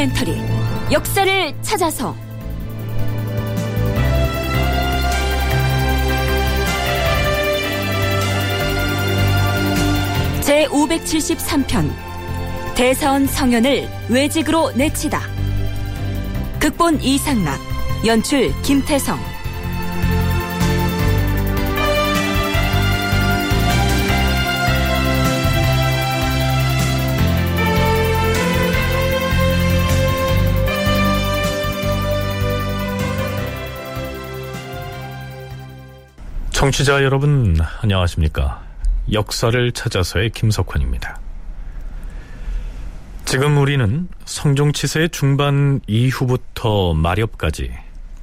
다큐멘터리 0.00 0.40
역사를 0.92 1.54
찾아서. 1.60 2.16
제 10.40 10.66
573편 10.68 11.92
대사원 12.74 13.26
성현을 13.26 13.88
외직으로 14.08 14.72
내치다. 14.72 15.20
극본 16.58 17.02
이상락 17.02 17.60
연출 18.06 18.52
김태성 18.62 19.29
청취자 36.60 37.02
여러분 37.04 37.56
안녕하십니까 37.80 38.60
역사를 39.12 39.72
찾아서의 39.72 40.28
김석환입니다 40.28 41.18
지금 43.24 43.56
우리는 43.56 44.06
성종치세의 44.26 45.08
중반 45.08 45.80
이후부터 45.86 46.92
마렵까지 46.92 47.72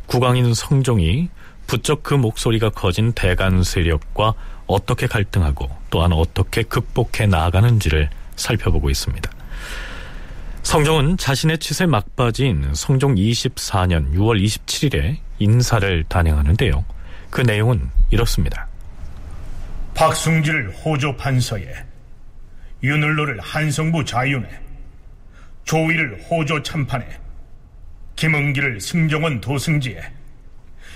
국왕인 0.05 0.53
성종이 0.53 1.29
부쩍 1.65 2.03
그 2.03 2.13
목소리가 2.13 2.69
커진 2.69 3.11
대간 3.13 3.63
세력과 3.63 4.35
어떻게 4.67 5.07
갈등하고 5.07 5.67
또한 5.89 6.13
어떻게 6.13 6.61
극복해 6.61 7.25
나아가는지를 7.25 8.11
살펴보고 8.35 8.91
있습니다. 8.91 9.31
성종은 10.61 11.17
자신의 11.17 11.57
치세 11.57 11.87
막바지인 11.87 12.75
성종 12.75 13.15
24년 13.15 14.13
6월 14.13 14.39
27일에 14.43 15.17
인사를 15.39 16.03
단행하는데요. 16.07 16.96
그 17.37 17.41
내용은 17.43 17.87
이렇습니다. 18.09 18.67
박승지를 19.93 20.71
호조 20.71 21.15
판서에, 21.17 21.71
윤을로를 22.81 23.39
한성부 23.41 24.05
자윤에, 24.05 24.49
조위를 25.63 26.19
호조 26.23 26.63
참판에, 26.63 27.07
김은기를 28.15 28.81
승정원 28.81 29.39
도승지에, 29.39 30.01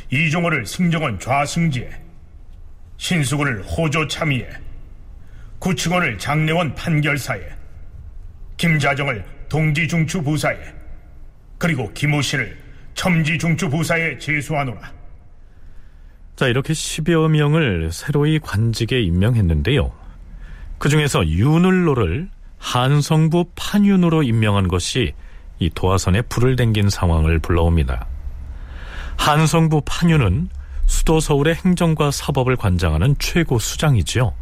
이종호를 0.09 0.65
승정원 0.65 1.19
좌승지에, 1.19 1.91
신수군을 2.97 3.61
호조 3.61 4.07
참의에, 4.07 4.49
구층원을 5.59 6.17
장례원 6.17 6.73
판결사에, 6.73 7.49
김자정을 8.57 9.23
동지중추 9.47 10.23
부사에, 10.23 10.57
그리고 11.59 11.93
김우신을 11.93 12.57
첨지중추 12.95 13.69
부사에 13.69 14.17
제수하노라. 14.17 15.00
자, 16.35 16.47
이렇게 16.47 16.73
10여 16.73 17.29
명을 17.29 17.91
새로이 17.91 18.39
관직에 18.39 19.01
임명했는데요. 19.01 19.91
그 20.77 20.89
중에서 20.89 21.27
윤을로를 21.27 22.29
한성부 22.57 23.51
판윤으로 23.55 24.23
임명한 24.23 24.67
것이 24.67 25.13
이 25.59 25.69
도화선에 25.69 26.23
불을 26.23 26.55
댕긴 26.55 26.89
상황을 26.89 27.39
불러옵니다. 27.39 28.07
한성부 29.17 29.81
판윤은 29.85 30.49
수도 30.87 31.19
서울의 31.19 31.55
행정과 31.55 32.11
사법을 32.11 32.55
관장하는 32.55 33.15
최고 33.19 33.59
수장이지요. 33.59 34.33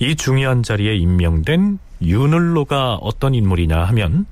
이 0.00 0.16
중요한 0.16 0.62
자리에 0.62 0.96
임명된 0.96 1.78
윤을로가 2.02 2.96
어떤 2.96 3.34
인물이냐 3.34 3.84
하면 3.84 4.26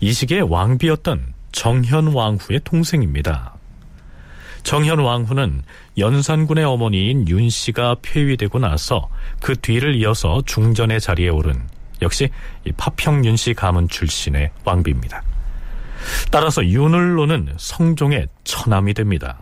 이 0.00 0.12
시기에 0.12 0.40
왕비였던 0.40 1.34
정현 1.52 2.08
왕후의 2.08 2.60
동생입니다. 2.64 3.54
정현 4.62 4.98
왕후는 4.98 5.62
연산군의 5.98 6.64
어머니인 6.64 7.28
윤 7.28 7.48
씨가 7.48 7.96
폐위되고 8.02 8.58
나서 8.58 9.08
그 9.40 9.56
뒤를 9.56 9.94
이어서 9.96 10.42
중전의 10.44 11.00
자리에 11.00 11.28
오른 11.30 11.66
역시 12.02 12.28
파평 12.76 13.24
윤 13.24 13.36
씨 13.36 13.54
가문 13.54 13.88
출신의 13.88 14.50
왕비입니다. 14.64 15.22
따라서 16.30 16.64
윤을로는 16.64 17.54
성종의 17.56 18.28
처남이 18.44 18.94
됩니다. 18.94 19.38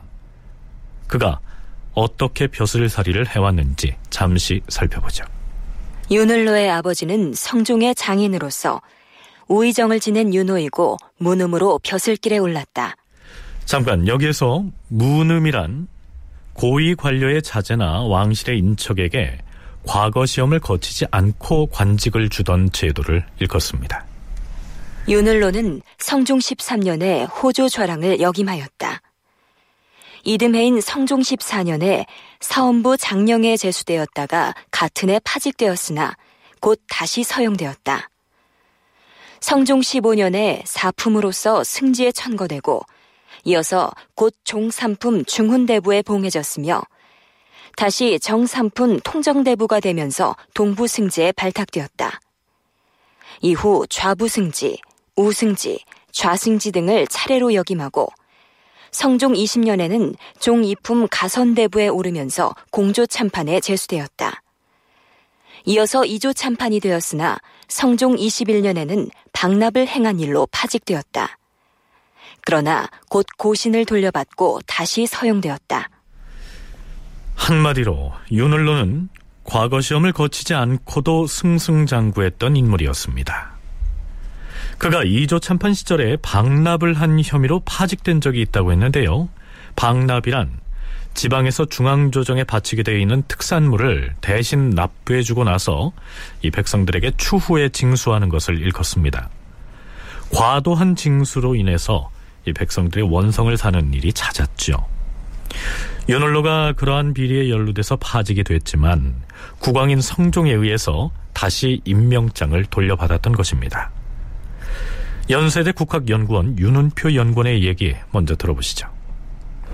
그가 1.09 1.41
어떻게 1.95 2.47
벼슬살이를 2.47 3.29
해왔는지 3.29 3.97
잠시 4.11 4.61
살펴보죠. 4.69 5.25
윤을로의 6.11 6.71
아버지는 6.71 7.33
성종의 7.35 7.95
장인으로서 7.95 8.81
우의정을 9.49 10.01
지낸 10.01 10.33
윤호이고 10.33 10.97
문음으로 11.19 11.81
벼슬길에 11.83 12.39
올랐다. 12.39 12.95
잠깐 13.65 14.07
여기에서 14.07 14.65
문음이란 14.89 15.89
고위 16.55 16.95
관료의 16.95 17.43
자제나 17.43 18.03
왕실의 18.03 18.59
인척에게 18.59 19.39
과거 19.87 20.25
시험을 20.25 20.61
거치지 20.61 21.07
않고 21.11 21.67
관직을 21.67 22.31
주던 22.31 22.73
제도를 22.73 23.27
일컫습니다. 23.41 24.07
윤을로는 25.09 25.83
성종 25.99 26.39
13년에 26.39 27.29
호조 27.43 27.69
좌랑을 27.69 28.21
역임하였다. 28.21 29.03
이듬해인 30.25 30.81
성종 30.81 31.21
14년에 31.21 32.07
사원부 32.41 32.97
장령에 32.97 33.59
제수되었다가 33.59 34.55
같은 34.71 35.11
해 35.11 35.21
파직되었으나 35.23 36.17
곧 36.61 36.81
다시 36.89 37.23
서용되었다. 37.23 38.09
성종 39.41 39.81
15년에 39.81 40.63
사품으로서 40.65 41.63
승지에 41.63 42.13
천거되고 42.13 42.81
이어서 43.45 43.93
곧 44.15 44.35
종삼품 44.45 45.25
중훈대부에 45.25 46.03
봉해졌으며 46.03 46.83
다시 47.77 48.19
정삼품 48.19 49.01
통정대부가 49.01 49.81
되면서 49.81 50.37
동부승지에 50.55 51.33
발탁되었다. 51.33 52.21
이후 53.41 53.85
좌부승지, 53.91 54.81
우승지, 55.17 55.85
좌승지 56.13 56.73
등을 56.73 57.07
차례로 57.09 57.55
역임하고 57.55 58.09
성종 58.93 59.33
20년에는 59.33 60.15
종이품 60.39 61.09
가선대부에 61.11 61.89
오르면서 61.89 62.55
공조 62.71 63.07
참판에 63.07 63.59
제수되었다. 63.59 64.41
이어서 65.67 66.05
이조 66.05 66.33
참판이 66.33 66.79
되었으나 66.79 67.39
성종 67.69 68.17
21년에는 68.17 69.11
방납을 69.33 69.89
행한 69.89 70.21
일로 70.21 70.47
파직되었다. 70.53 71.39
그러나 72.45 72.89
곧 73.09 73.27
고신을 73.39 73.87
돌려받고 73.87 74.61
다시 74.67 75.07
서용되었다. 75.07 75.89
한마디로 77.37 78.13
윤을로는 78.31 79.09
과거 79.45 79.81
시험을 79.81 80.13
거치지 80.13 80.55
않고도 80.55 81.27
승승장구했던 81.27 82.57
인물이었습니다. 82.57 83.55
그가 84.79 85.05
이조 85.05 85.39
참판 85.39 85.75
시절에 85.75 86.17
방납을 86.17 86.95
한 86.95 87.21
혐의로 87.23 87.61
파직된 87.61 88.21
적이 88.21 88.43
있다고 88.43 88.73
했는데요. 88.73 89.29
방납이란 89.77 90.59
지방에서 91.15 91.67
중앙조정에 91.67 92.45
바치게 92.45 92.83
되어 92.83 92.99
있는 92.99 93.23
특산물을 93.29 94.17
대신 94.21 94.71
납부해주고 94.71 95.45
나서 95.45 95.93
이 96.43 96.51
백성들에게 96.51 97.13
추후에 97.17 97.69
징수하는 97.69 98.29
것을 98.29 98.61
일컫습니다. 98.61 99.31
과도한 100.33 100.97
징수로 100.97 101.55
인해서 101.55 102.11
이 102.47 102.53
백성들의 102.53 103.09
원성을 103.11 103.57
사는 103.57 103.93
일이 103.95 104.13
잦았죠. 104.13 104.87
윤홀로가 106.09 106.73
그러한 106.73 107.15
비리에 107.15 107.51
연루돼서 107.51 107.97
파직이 107.97 108.45
됐지만 108.45 109.15
국왕인 109.59 110.01
성종에 110.01 110.53
의해서 110.53 111.11
다시 111.33 111.81
임명장을 111.85 112.63
돌려받았던 112.67 113.33
것입니다. 113.33 113.91
연세대 115.31 115.73
국학연구원 115.73 116.59
윤은표 116.59 117.15
연구원의 117.15 117.65
얘기 117.65 117.95
먼저 118.13 118.37
들어보시죠. 118.37 118.94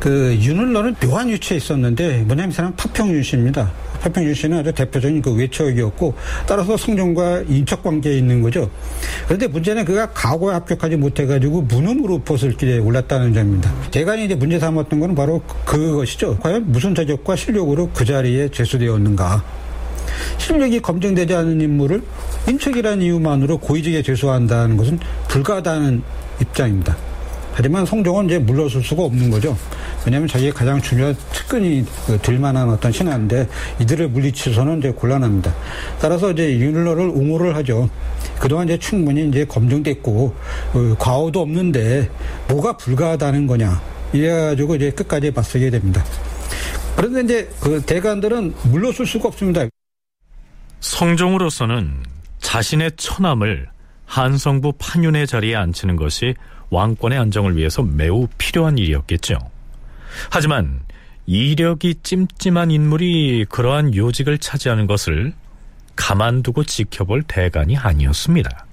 그 0.01 0.35
윤을러는 0.41 0.95
묘한 0.95 1.29
위치에 1.29 1.59
있었는데 1.59 2.23
뭐냐면 2.23 2.51
이 2.51 2.55
사람 2.55 2.75
파평윤 2.75 3.23
씨입니다. 3.23 3.71
파평윤 4.01 4.33
씨는 4.33 4.59
아주 4.59 4.73
대표적인 4.73 5.21
그 5.21 5.35
외척이었고 5.35 6.15
따라서 6.47 6.75
성종과 6.75 7.43
인척 7.47 7.83
관계에 7.83 8.17
있는 8.17 8.41
거죠. 8.41 8.71
그런데 9.27 9.47
문제는 9.47 9.85
그가 9.85 10.11
과거에 10.13 10.55
합격하지 10.55 10.97
못해가지고 10.97 11.63
문음으로 11.63 12.21
벗을길에 12.21 12.79
올랐다는 12.79 13.35
점입니다. 13.35 13.71
대간이 13.91 14.25
이제 14.25 14.35
문제 14.35 14.59
삼았던 14.59 15.01
것은 15.01 15.15
바로 15.15 15.43
그것이죠. 15.67 16.39
과연 16.39 16.73
무슨 16.73 16.95
자격과 16.95 17.37
실력으로 17.37 17.91
그 17.93 18.07
자리에 18.07 18.49
제수되었는가. 18.49 19.45
실력이 20.39 20.81
검증되지 20.81 21.35
않은 21.35 21.61
인물을 21.61 22.03
인척이라는 22.49 23.03
이유만으로 23.03 23.59
고위직에 23.59 24.03
제수한다는 24.03 24.79
것은 24.79 24.99
불가하다는 25.29 26.03
입장입니다. 26.41 27.10
하지만 27.53 27.85
성종은 27.85 28.27
이제 28.27 28.39
물러설 28.39 28.83
수가 28.83 29.05
없는 29.05 29.31
거죠. 29.31 29.57
왜냐하면 30.05 30.29
자기의 30.29 30.53
가장 30.53 30.81
중요한 30.81 31.17
측근이 31.33 31.85
그될 32.07 32.39
만한 32.39 32.69
어떤 32.69 32.91
신하인데 32.91 33.49
이들을 33.81 34.09
물리치서는 34.09 34.79
이제 34.79 34.91
곤란합니다. 34.91 35.55
따라서 36.01 36.31
이제 36.31 36.59
윤러를 36.59 37.09
옹호를 37.09 37.55
하죠. 37.57 37.89
그동안 38.39 38.67
이제 38.67 38.79
충분히 38.79 39.29
이제 39.29 39.45
검증됐고 39.45 40.35
어, 40.75 40.97
과오도 40.99 41.41
없는데 41.41 42.09
뭐가 42.49 42.77
불가하다는 42.77 43.47
거냐 43.47 43.81
이래가지고 44.13 44.77
이제 44.77 44.91
끝까지 44.91 45.31
맞서게 45.31 45.71
됩니다. 45.71 46.05
그런데 46.97 47.21
이제 47.23 47.51
그 47.61 47.81
대관들은 47.83 48.55
물러설 48.65 49.07
수가 49.07 49.29
없습니다. 49.29 49.67
성종으로서는 50.81 52.03
자신의 52.39 52.93
처남을 52.97 53.69
한성부 54.07 54.73
판윤의 54.79 55.27
자리에 55.27 55.55
앉히는 55.55 55.97
것이 55.97 56.35
왕권의 56.71 57.19
안정을 57.19 57.57
위해서 57.57 57.83
매우 57.83 58.29
필요한 58.39 58.79
일이었겠죠. 58.79 59.39
하지만 60.31 60.81
이력이 61.27 61.97
찜찜한 62.03 62.71
인물이 62.71 63.47
그러한 63.49 63.95
요직을 63.95 64.39
차지하는 64.39 64.87
것을 64.87 65.33
가만두고 65.97 66.65
지켜볼 66.65 67.25
대간이 67.25 67.77
아니었습니다. 67.77 68.67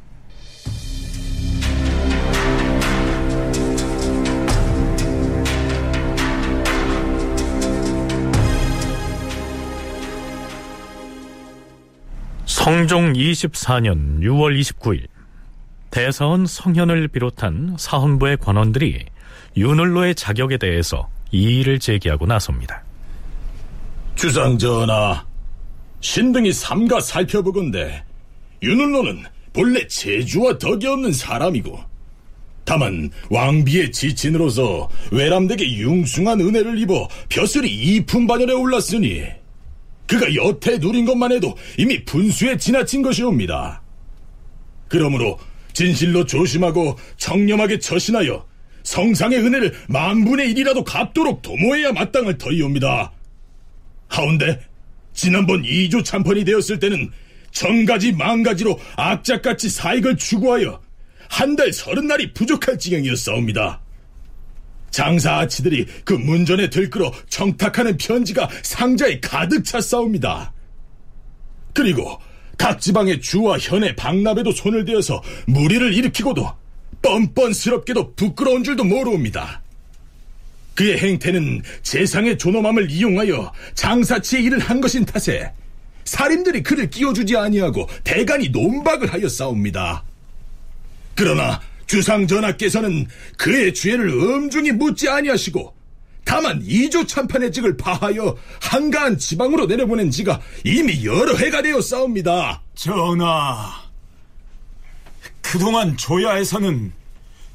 성종 12.45 13.13
24년 13.13 14.19
6월 14.21 14.59
29일 14.59 15.07
대사원 15.91 16.45
성현을 16.45 17.07
비롯한 17.09 17.75
사헌부의 17.77 18.37
관원들이 18.37 19.05
윤을로의 19.55 20.15
자격에 20.15 20.57
대해서 20.57 21.09
이의를 21.31 21.79
제기하고 21.79 22.25
나섭니다. 22.25 22.83
주상전하, 24.15 25.25
신등이 26.01 26.51
삼가 26.51 26.99
살펴보건대 26.99 28.03
윤을로는 28.63 29.23
본래 29.53 29.85
재주와 29.87 30.57
덕이 30.57 30.85
없는 30.87 31.11
사람이고 31.11 31.79
다만 32.65 33.09
왕비의 33.29 33.91
지친으로서 33.91 34.89
외람되게 35.11 35.77
융숭한 35.77 36.41
은혜를 36.41 36.77
입어 36.79 37.07
벼슬이 37.29 37.69
이품반열에 37.69 38.53
올랐으니 38.53 39.23
그가 40.05 40.33
여태 40.35 40.77
누린 40.77 41.05
것만 41.05 41.31
해도 41.31 41.55
이미 41.77 42.03
분수에 42.03 42.57
지나친 42.57 43.01
것이옵니다. 43.01 43.81
그러므로 44.87 45.37
진실로 45.77 46.25
조심하고 46.25 46.97
청렴하게 47.17 47.77
처신하여 47.77 48.43
성상의 48.81 49.37
은혜를 49.37 49.75
만분의 49.89 50.49
일이라도 50.49 50.83
갚도록 50.83 51.43
도모해야 51.43 51.91
마땅할 51.91 52.39
터이옵니다. 52.39 53.11
하운데 54.07 54.59
지난번 55.13 55.61
2조 55.61 56.03
참판이 56.03 56.45
되었을 56.45 56.79
때는 56.79 57.11
천가지 57.51 58.11
만가지로 58.11 58.79
악착같이 58.95 59.69
사익을 59.69 60.17
추구하여 60.17 60.81
한 61.29 61.55
달 61.55 61.71
서른 61.71 62.07
날이 62.07 62.33
부족할 62.33 62.79
지경이었사옵니다. 62.79 63.79
장사 64.89 65.35
아치들이 65.35 65.85
그 66.03 66.13
문전에 66.13 66.71
들끓어 66.71 67.11
청탁하는 67.29 67.97
편지가 67.97 68.49
상자에 68.63 69.19
가득 69.19 69.63
찼사옵니다. 69.63 70.53
그리고 71.73 72.17
각 72.57 72.81
지방의 72.81 73.21
주와 73.21 73.57
현의 73.57 73.95
박납에도 73.95 74.51
손을 74.51 74.85
대어서 74.85 75.21
무리를 75.45 75.93
일으키고도 75.93 76.51
뻔뻔스럽게도 77.01 78.15
부끄러운 78.15 78.63
줄도 78.63 78.83
모르옵니다. 78.83 79.61
그의 80.73 80.97
행태는 80.99 81.63
재상의 81.81 82.37
존엄함을 82.37 82.91
이용하여 82.91 83.51
장사치의 83.73 84.43
일을 84.43 84.59
한 84.59 84.79
것인 84.79 85.05
탓에 85.05 85.51
살인들이 86.03 86.63
그를 86.63 86.89
끼워주지 86.89 87.35
아니하고 87.35 87.87
대간이 88.03 88.49
논박을 88.49 89.11
하여 89.11 89.27
싸웁니다. 89.27 90.03
그러나 91.15 91.59
주상 91.87 92.27
전하께서는 92.27 93.07
그의 93.37 93.73
죄를 93.73 94.09
엄중히 94.09 94.71
묻지 94.71 95.09
아니하시고 95.09 95.76
다만 96.27 96.61
이조 96.61 97.07
참판의 97.07 97.53
직을 97.53 97.77
파하여 97.77 98.35
한가한 98.61 99.17
지방으로 99.17 99.65
내려보낸 99.65 100.11
지가 100.11 100.41
이미 100.65 101.05
여러 101.05 101.33
해가 101.33 101.61
되어 101.61 101.79
싸웁니다. 101.79 102.61
전하, 102.75 103.71
그동안 105.41 105.95
조야에서는 105.95 106.91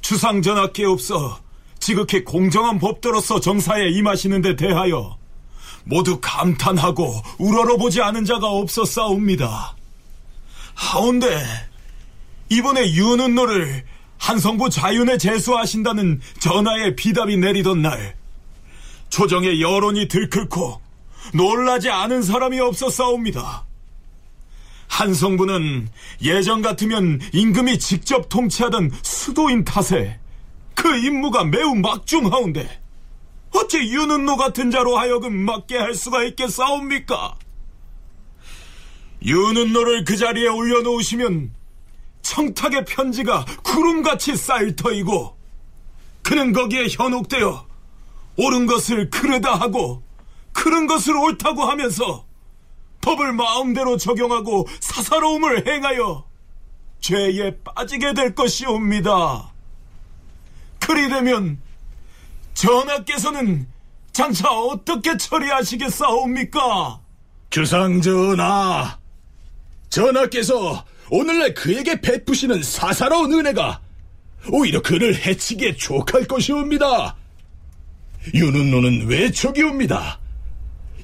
주상 0.00 0.40
전하께 0.40 0.86
없어 0.86 1.38
지극히 1.78 2.24
공정한 2.24 2.78
법도로서 2.78 3.40
정사에 3.40 3.90
임하시는 3.90 4.40
데 4.40 4.56
대하여 4.56 5.18
모두 5.84 6.18
감탄하고 6.22 7.20
우러러보지 7.38 8.00
않은 8.00 8.24
자가 8.24 8.48
없었사옵니다. 8.48 9.76
하운데 10.74 11.44
이번에 12.48 12.90
윤은노를 12.94 13.84
한성부 14.16 14.70
자윤에 14.70 15.18
제수하신다는 15.18 16.22
전하의 16.38 16.96
비답이 16.96 17.36
내리던 17.36 17.82
날 17.82 18.21
조정의 19.12 19.60
여론이 19.60 20.08
들끓고 20.08 20.80
놀라지 21.34 21.90
않은 21.90 22.22
사람이 22.22 22.58
없었사옵니다. 22.60 23.66
한성부는 24.88 25.88
예전 26.22 26.62
같으면 26.62 27.20
임금이 27.34 27.78
직접 27.78 28.30
통치하던 28.30 28.90
수도인 29.02 29.64
탓에 29.64 30.18
그 30.74 30.96
임무가 30.96 31.44
매우 31.44 31.74
막중하운데 31.74 32.80
어찌 33.50 33.80
윤은노 33.80 34.36
같은 34.38 34.70
자로 34.70 34.96
하여금 34.96 35.36
맡게 35.44 35.76
할 35.76 35.94
수가 35.94 36.24
있겠사옵니까? 36.24 37.36
윤은노를 39.22 40.04
그 40.04 40.16
자리에 40.16 40.48
올려놓으시면 40.48 41.52
청탁의 42.22 42.86
편지가 42.86 43.44
구름같이 43.62 44.36
쌓일 44.36 44.74
터이고 44.74 45.36
그는 46.22 46.54
거기에 46.54 46.86
현혹되어 46.90 47.71
옳은 48.36 48.66
것을 48.66 49.10
그르다 49.10 49.54
하고 49.54 50.02
그른 50.52 50.86
것을 50.86 51.16
옳다고 51.16 51.62
하면서 51.62 52.26
법을 53.00 53.32
마음대로 53.32 53.96
적용하고 53.96 54.66
사사로움을 54.80 55.66
행하여 55.66 56.24
죄에 57.00 57.58
빠지게 57.64 58.14
될 58.14 58.34
것이옵니다. 58.34 59.52
그리 60.78 61.08
되면 61.08 61.60
전하께서는 62.54 63.66
장차 64.12 64.48
어떻게 64.50 65.16
처리하시겠사옵니까? 65.16 67.00
주상 67.50 68.00
전하, 68.00 68.98
전하께서 69.90 70.84
오늘날 71.10 71.54
그에게 71.54 72.00
베푸시는 72.00 72.62
사사로운 72.62 73.32
은혜가 73.32 73.80
오히려 74.50 74.80
그를 74.80 75.14
해치기에 75.14 75.76
족할 75.76 76.26
것이옵니다. 76.26 77.16
윤은노는 78.34 79.06
외척이옵니다. 79.06 80.20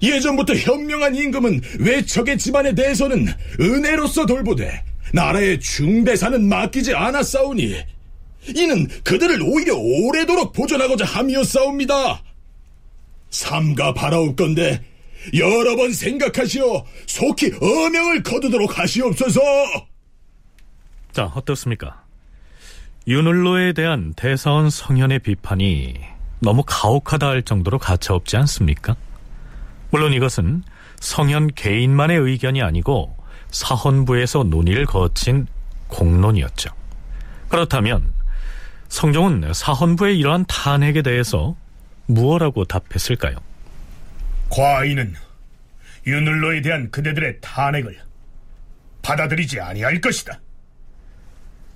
예전부터 0.02 0.54
현명한 0.54 1.14
임금은 1.14 1.60
외척의 1.80 2.38
집안에 2.38 2.75
대해서는 2.75 3.26
은혜로서 3.60 4.26
돌보되 4.26 4.82
나라의 5.12 5.58
중대사는 5.60 6.48
맡기지 6.48 6.94
않았사오니 6.94 7.76
이는 8.54 8.87
그들을 9.04 9.42
오히려 9.42 9.75
오래도록 9.76 10.52
보존하고자 10.52 11.04
함이었사옵니다. 11.04 12.22
삼가 13.30 13.92
바라옵건대 13.94 14.80
여러 15.34 15.76
번 15.76 15.92
생각하시어 15.92 16.84
속히 17.06 17.52
어명을 17.60 18.22
거두도록 18.22 18.78
하시옵소서. 18.78 19.40
자, 21.12 21.25
어떻습니까? 21.34 22.04
윤을로에 23.06 23.72
대한 23.72 24.14
대사원 24.14 24.70
성현의 24.70 25.20
비판이 25.20 26.17
너무 26.40 26.62
가혹하다 26.66 27.26
할 27.26 27.42
정도로 27.42 27.78
가차없지 27.78 28.37
않습니까? 28.37 28.97
물론 29.90 30.12
이것은 30.12 30.62
성현 31.00 31.54
개인만의 31.54 32.18
의견이 32.18 32.62
아니고 32.62 33.16
사헌부에서 33.50 34.45
논의를 34.45 34.85
거친 34.87 35.47
공론이었죠. 35.88 36.71
그렇다면 37.49 38.12
성종은 38.88 39.52
사헌부의 39.52 40.18
이러한 40.18 40.45
탄핵에 40.47 41.02
대해서 41.02 41.57
무엇라고 42.07 42.64
답했을까요? 42.64 43.37
과인은 44.50 45.14
윤을로에 46.07 46.62
대한 46.62 46.90
그대들의 46.90 47.38
탄핵을 47.40 47.99
받아들이지 49.02 49.61
아니할 49.61 50.00
것이다. 50.00 50.40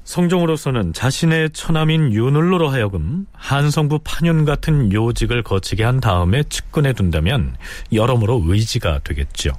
성종으로서는 0.04 0.92
자신의 0.92 1.50
처남인 1.50 2.12
윤을로로 2.12 2.68
하여금 2.68 3.26
한성부 3.32 4.00
판윤 4.04 4.44
같은 4.44 4.92
요직을 4.92 5.42
거치게 5.42 5.84
한 5.84 6.00
다음에 6.00 6.42
측근해 6.44 6.92
둔다면 6.92 7.56
여러모로 7.92 8.42
의지가 8.46 9.00
되겠죠. 9.04 9.52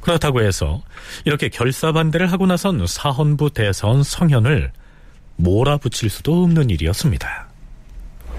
그렇다고 0.00 0.40
해서 0.40 0.82
이렇게 1.24 1.48
결사반대를 1.48 2.30
하고 2.30 2.46
나선 2.46 2.86
사헌부 2.86 3.50
대사원 3.50 4.04
성현을 4.04 4.72
몰아붙일 5.36 6.10
수도 6.10 6.44
없는 6.44 6.70
일이었습니다. 6.70 7.48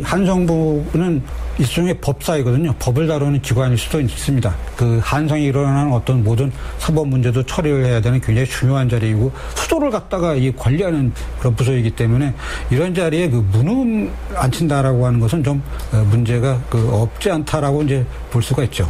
한성부는 0.03 1.23
일종의 1.59 1.97
법사이거든요. 1.99 2.73
법을 2.79 3.07
다루는 3.07 3.41
기관일 3.41 3.77
수도 3.77 3.99
있습니다. 3.99 4.55
그 4.75 4.99
한성이 5.03 5.45
일어나는 5.45 5.91
어떤 5.91 6.23
모든 6.23 6.51
사법 6.77 7.07
문제도 7.07 7.41
처리를 7.43 7.85
해야 7.85 7.99
되는 7.99 8.21
굉장히 8.21 8.47
중요한 8.47 8.87
자리이고 8.87 9.31
수도를 9.55 9.89
갖다가 9.89 10.35
이 10.35 10.51
관리하는 10.55 11.11
그런 11.39 11.55
부서이기 11.55 11.91
때문에 11.91 12.33
이런 12.69 12.93
자리에 12.93 13.29
그 13.29 13.37
문을 13.51 14.11
안 14.35 14.51
친다라고 14.51 15.05
하는 15.05 15.19
것은 15.19 15.43
좀 15.43 15.61
어, 15.91 16.05
문제가 16.09 16.59
그 16.69 16.89
없지 16.93 17.31
않다라고 17.31 17.83
이제 17.83 18.05
볼 18.29 18.43
수가 18.43 18.63
있죠. 18.65 18.89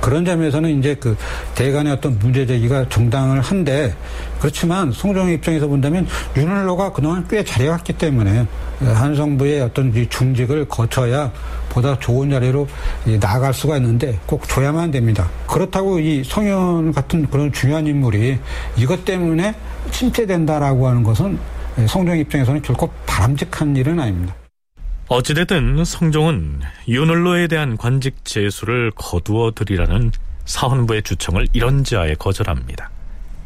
그런 0.00 0.24
점에서는 0.24 0.78
이제 0.78 0.94
그 0.94 1.16
대간의 1.54 1.92
어떤 1.92 2.18
문제 2.18 2.46
제기가 2.46 2.88
정당을 2.88 3.40
한데 3.40 3.94
그렇지만 4.38 4.92
송정의 4.92 5.34
입장에서 5.36 5.66
본다면 5.66 6.06
윤을로가 6.36 6.92
그동안 6.92 7.26
꽤 7.28 7.44
잘해왔기 7.44 7.94
때문에 7.94 8.46
한성부의 8.80 9.62
어떤 9.62 9.92
중직을 10.08 10.66
거쳐야 10.68 11.32
보다 11.68 11.98
좋은 11.98 12.30
자리로 12.30 12.68
나아갈 13.20 13.52
수가 13.52 13.76
있는데 13.78 14.18
꼭 14.26 14.46
줘야만 14.48 14.90
됩니다. 14.90 15.28
그렇다고 15.46 15.98
이 15.98 16.22
성현 16.24 16.92
같은 16.92 17.28
그런 17.30 17.52
중요한 17.52 17.86
인물이 17.86 18.38
이것 18.76 19.04
때문에 19.04 19.54
침체된다라고 19.90 20.86
하는 20.88 21.02
것은 21.02 21.38
성정 21.88 22.18
입장에서는 22.18 22.62
결코 22.62 22.90
바람직한 23.06 23.76
일은 23.76 23.98
아닙니다. 23.98 24.34
어찌됐든 25.08 25.84
성종은 25.84 26.60
윤을로에 26.88 27.46
대한 27.46 27.76
관직 27.76 28.24
제수를 28.24 28.90
거두어 28.92 29.52
드리라는 29.54 30.12
사헌부의 30.46 31.02
주청을 31.02 31.46
이런 31.52 31.84
지하에 31.84 32.14
거절합니다. 32.14 32.90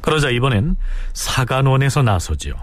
그러자 0.01 0.31
이번엔 0.31 0.77
사간원에서 1.15 2.03
나서지요. 2.03 2.55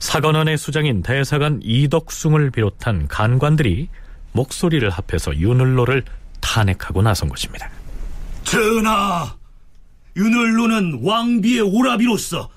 사간원의 0.00 0.58
수장인 0.58 1.02
대사관 1.02 1.60
이덕숭을 1.62 2.50
비롯한 2.50 3.06
간관들이 3.06 3.88
목소리를 4.32 4.88
합해서 4.90 5.36
윤을로를 5.36 6.04
탄핵하고 6.40 7.02
나선 7.02 7.28
것입니다. 7.28 7.70
전하, 8.42 9.32
윤을로는 10.16 11.00
왕비의 11.04 11.60
오라비로서 11.60 12.50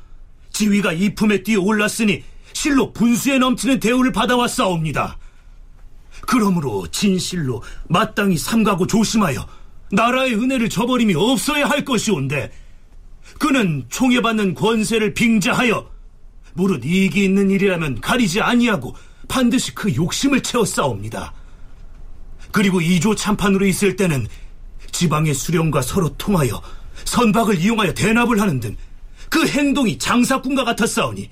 지위가 0.52 0.94
이품에 0.94 1.44
뛰어 1.44 1.62
올랐으니 1.62 2.24
실로 2.54 2.92
분수에 2.94 3.38
넘치는 3.38 3.80
대우를 3.80 4.12
받아왔사옵니다. 4.12 5.18
그러므로 6.28 6.88
진실로 6.88 7.62
마땅히 7.88 8.38
삼가고 8.38 8.88
조심하여 8.88 9.48
나라의 9.92 10.36
은혜를 10.36 10.70
저버림이 10.70 11.14
없어야 11.16 11.68
할 11.68 11.86
것이온데 11.86 12.52
그는 13.40 13.86
총애받는 13.90 14.56
권세를 14.56 15.14
빙자하여 15.14 15.90
무릇 16.54 16.86
이익이 16.86 17.24
있는 17.24 17.52
일이라면 17.52 18.02
가리지 18.02 18.42
아니하고 18.42 18.96
반드시 19.28 19.76
그 19.76 19.94
욕심을 19.94 20.42
채웠사옵니다. 20.42 21.34
그리고 22.52 22.80
이조 22.80 23.16
참판으로 23.16 23.66
있을 23.66 23.96
때는 23.96 24.28
지방의 24.92 25.34
수령과 25.34 25.82
서로 25.82 26.16
통하여 26.18 26.62
선박을 27.04 27.60
이용하여 27.60 27.94
대납을 27.94 28.40
하는 28.40 28.60
등 28.60 28.76
그 29.30 29.46
행동이 29.48 29.98
장사꾼과 29.98 30.64
같았사오니 30.64 31.30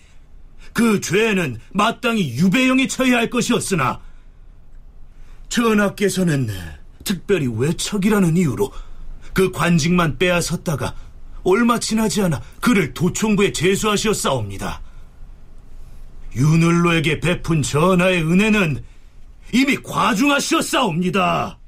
그 0.74 1.00
죄는 1.00 1.60
마땅히 1.72 2.36
유배형에 2.36 2.88
처해야 2.88 3.18
할 3.18 3.30
것이었으나 3.30 4.02
전하께서는 5.54 6.50
특별히 7.04 7.48
외척이라는 7.48 8.38
이유로 8.38 8.72
그 9.34 9.52
관직만 9.52 10.18
빼앗았다가 10.18 10.96
얼마 11.44 11.78
지나지 11.78 12.24
않아 12.24 12.42
그를 12.60 12.94
도총부에 12.96 13.52
제수하시었사옵니다. 13.52 14.82
윤을로에게 16.36 17.20
베푼 17.20 17.62
전하의 17.62 18.24
은혜는 18.24 18.84
이미 19.52 19.78
과중하시었사옵니다. 19.78 21.60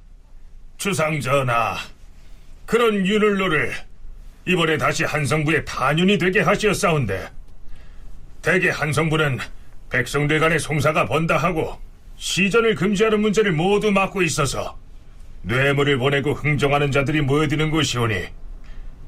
주상 0.78 1.20
전하, 1.22 1.78
그런 2.66 3.06
윤을로를 3.06 3.72
이번에 4.48 4.78
다시 4.78 5.04
한성부의 5.04 5.64
단윤이 5.66 6.18
되게 6.18 6.42
하시었사온데 6.42 7.30
대개 8.42 8.70
한성부는 8.72 9.38
백성들 9.92 10.40
간의 10.40 10.60
송사가 10.60 11.06
번다 11.06 11.38
하고 11.38 11.85
시전을 12.18 12.76
금지하는 12.76 13.22
문제를 13.22 13.52
모두 13.52 13.92
맡고 13.92 14.22
있어서 14.24 14.78
뇌물을 15.44 15.98
보내고 15.98 16.34
흥정하는 16.34 16.92
자들이 16.92 17.22
모여드는 17.22 17.70
곳이오니 17.72 18.26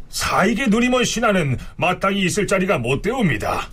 사익에 0.10 0.68
눈이 0.68 0.90
먼 0.90 1.04
신하는 1.04 1.58
마땅히 1.76 2.22
있을 2.22 2.48
자리가 2.48 2.78
못 2.78 3.02
되옵니다. 3.02 3.70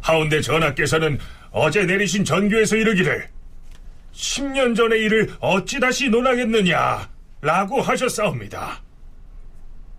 하운데 0.00 0.40
전하께서는 0.40 1.18
어제 1.50 1.84
내리신 1.84 2.24
전교에서 2.24 2.76
이르기를 2.76 3.28
10년 4.12 4.76
전의 4.76 5.00
일을 5.00 5.32
어찌 5.40 5.80
다시 5.80 6.08
논하겠느냐 6.08 7.08
라고 7.40 7.80
하셨사옵니다. 7.80 8.82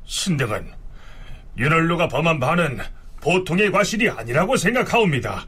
신등은 0.06 0.72
윤월로가 1.58 2.08
범한 2.08 2.40
바는 2.40 2.80
보통의 3.22 3.72
과실이 3.72 4.10
아니라고 4.10 4.58
생각하옵니다. 4.58 5.48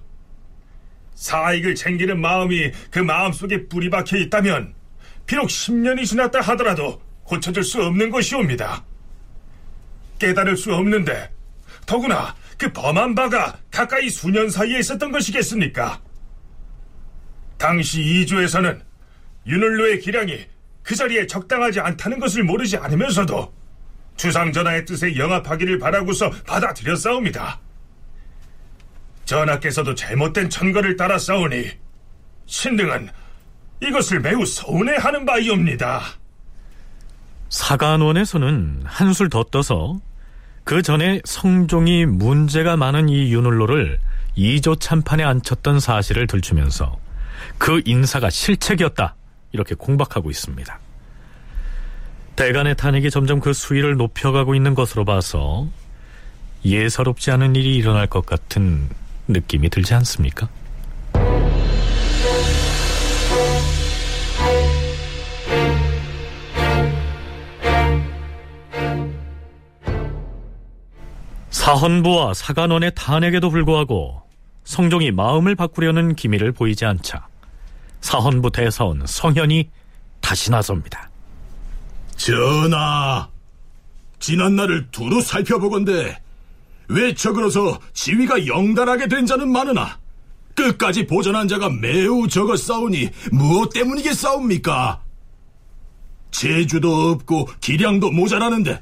사익을 1.15 1.75
챙기는 1.75 2.19
마음이 2.19 2.71
그 2.91 2.99
마음속에 2.99 3.67
뿌리 3.67 3.89
박혀 3.89 4.17
있다면 4.17 4.73
비록 5.25 5.47
10년이 5.47 6.05
지났다 6.05 6.41
하더라도 6.41 7.01
고쳐질 7.23 7.63
수 7.63 7.81
없는 7.81 8.11
것이옵니다. 8.11 8.85
깨달을 10.19 10.55
수 10.55 10.73
없는데 10.73 11.31
더구나 11.85 12.35
그 12.57 12.71
범한 12.71 13.15
바가 13.15 13.59
가까이 13.71 14.09
수년 14.09 14.49
사이에 14.49 14.79
있었던 14.79 15.11
것이겠습니까? 15.11 16.01
당시 17.57 18.01
이주에서는 18.01 18.81
윤을로의 19.47 19.99
기량이 19.99 20.45
그 20.83 20.95
자리에 20.95 21.25
적당하지 21.25 21.79
않다는 21.79 22.19
것을 22.19 22.43
모르지 22.43 22.77
않으면서도 22.77 23.53
주상전하의 24.17 24.85
뜻에 24.85 25.17
영합하기를 25.17 25.79
바라고서 25.79 26.29
받아들였사옵니다. 26.45 27.59
전하께서도 29.25 29.95
잘못된 29.95 30.49
천거를 30.49 30.95
따라 30.95 31.17
싸우니 31.17 31.71
신등은 32.45 33.09
이것을 33.81 34.21
매우 34.21 34.45
서운해하는 34.45 35.25
바이옵니다. 35.25 36.01
사간원에서는 37.49 38.83
한술 38.85 39.29
더 39.29 39.43
떠서 39.43 39.99
그 40.63 40.81
전에 40.81 41.21
성종이 41.25 42.05
문제가 42.05 42.75
많은 42.75 43.09
이 43.09 43.31
윤울로를 43.31 43.99
이조 44.35 44.75
참판에 44.75 45.23
앉혔던 45.23 45.79
사실을 45.79 46.27
들추면서 46.27 46.97
그 47.57 47.81
인사가 47.85 48.29
실책이었다 48.29 49.15
이렇게 49.51 49.75
공박하고 49.75 50.29
있습니다. 50.29 50.79
대간의 52.35 52.75
탄핵이 52.75 53.09
점점 53.09 53.39
그 53.39 53.53
수위를 53.53 53.95
높여가고 53.95 54.55
있는 54.55 54.75
것으로 54.75 55.05
봐서 55.05 55.67
예사롭지 56.65 57.31
않은 57.31 57.55
일이 57.55 57.75
일어날 57.75 58.07
것 58.07 58.25
같은 58.25 58.89
느낌이 59.27 59.69
들지 59.69 59.93
않습니까? 59.95 60.47
사헌부와 71.49 72.35
사간원의 72.35 72.91
탄핵에도 72.93 73.49
불구하고 73.49 74.21
성종이 74.65 75.11
마음을 75.11 75.55
바꾸려는 75.55 76.15
기미를 76.15 76.51
보이지 76.51 76.85
않자 76.85 77.27
사헌부 78.01 78.51
대사원 78.51 79.03
성현이 79.05 79.69
다시 80.21 80.51
나섭니다. 80.51 81.09
전하, 82.17 83.27
지난날을 84.19 84.89
두루 84.91 85.21
살펴보건대 85.21 86.19
외척으로서 86.87 87.79
지위가 87.93 88.47
영달하게 88.47 89.07
된 89.07 89.25
자는 89.25 89.51
많으나 89.51 89.99
끝까지 90.55 91.05
보전한 91.05 91.47
자가 91.47 91.69
매우 91.69 92.27
적어 92.27 92.55
싸우니 92.55 93.09
무엇 93.31 93.69
때문이겠사옵니까? 93.73 95.01
재주도 96.31 97.11
없고 97.11 97.49
기량도 97.61 98.11
모자라는데 98.11 98.81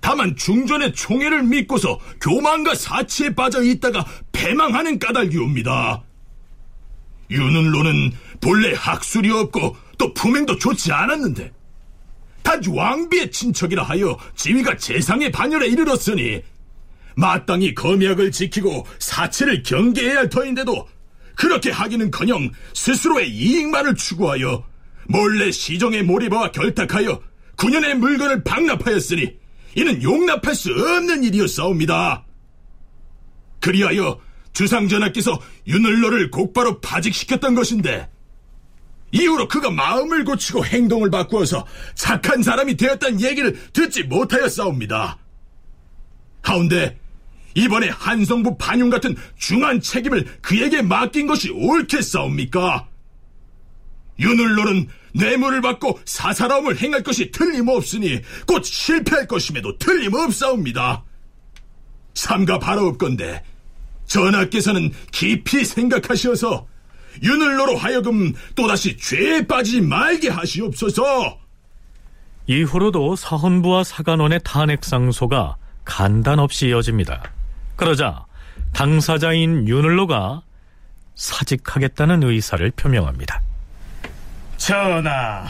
다만 0.00 0.36
중전의 0.36 0.94
총애를 0.94 1.42
믿고서 1.42 1.98
교만과 2.20 2.74
사치에 2.74 3.34
빠져 3.34 3.62
있다가 3.62 4.04
패망하는 4.32 4.98
까닭이옵니다. 4.98 6.02
윤은로는 7.30 8.12
본래 8.40 8.74
학술이 8.74 9.30
없고 9.30 9.76
또 9.98 10.14
품행도 10.14 10.58
좋지 10.58 10.92
않았는데 10.92 11.52
단지 12.42 12.70
왕비의 12.70 13.30
친척이라 13.30 13.82
하여 13.82 14.16
지위가 14.34 14.76
재상의 14.76 15.30
반열에 15.30 15.66
이르렀으니 15.66 16.42
마땅히 17.18 17.74
검약을 17.74 18.30
지키고 18.30 18.86
사체를 19.00 19.64
경계해야 19.64 20.18
할 20.18 20.28
터인데도 20.28 20.88
그렇게 21.34 21.72
하기는커녕 21.72 22.52
스스로의 22.74 23.28
이익만을 23.28 23.96
추구하여 23.96 24.64
몰래 25.08 25.50
시정의 25.50 26.04
몰입와 26.04 26.52
결탁하여 26.52 27.20
군연의 27.56 27.96
물건을 27.96 28.44
방납하였으니 28.44 29.36
이는 29.74 30.02
용납할 30.02 30.54
수 30.54 30.70
없는 30.70 31.24
일이었사옵니다. 31.24 32.24
그리하여 33.60 34.20
주상전하께서 34.52 35.40
윤을로를 35.66 36.30
곧바로 36.30 36.80
파직시켰던 36.80 37.56
것인데 37.56 38.08
이후로 39.10 39.48
그가 39.48 39.70
마음을 39.70 40.24
고치고 40.24 40.64
행동을 40.66 41.10
바꾸어서 41.10 41.66
착한 41.96 42.44
사람이 42.44 42.76
되었다는 42.76 43.20
얘기를 43.20 43.58
듣지 43.72 44.04
못하였사옵니다. 44.04 45.18
하운데 46.42 46.96
이번에 47.54 47.88
한성부 47.88 48.56
반윤 48.58 48.90
같은 48.90 49.16
중한 49.36 49.80
책임을 49.80 50.24
그에게 50.40 50.82
맡긴 50.82 51.26
것이 51.26 51.50
옳겠사옵니까? 51.50 52.88
윤을로는 54.20 54.88
뇌물을 55.14 55.60
받고 55.60 56.00
사사로움을 56.04 56.78
행할 56.78 57.02
것이 57.02 57.30
틀림없으니 57.30 58.20
곧 58.46 58.64
실패할 58.64 59.26
것임에도 59.26 59.78
틀림없사옵니다. 59.78 61.04
삼가 62.14 62.58
바라옵건대 62.58 63.42
전하께서는 64.06 64.92
깊이 65.12 65.64
생각하셔서 65.64 66.66
윤을로로 67.22 67.76
하여금 67.76 68.32
또다시 68.54 68.96
죄에 68.96 69.46
빠지지 69.46 69.80
말게 69.80 70.28
하시옵소서. 70.28 71.38
이후로도 72.46 73.16
사헌부와 73.16 73.84
사간원의 73.84 74.40
탄핵 74.44 74.84
상소가 74.84 75.56
간단 75.84 76.38
없이 76.38 76.68
이어집니다. 76.68 77.37
그러자 77.78 78.26
당사자인 78.74 79.66
윤을로가 79.68 80.42
사직하겠다는 81.14 82.24
의사를 82.24 82.68
표명합니다. 82.72 83.40
전하, 84.56 85.46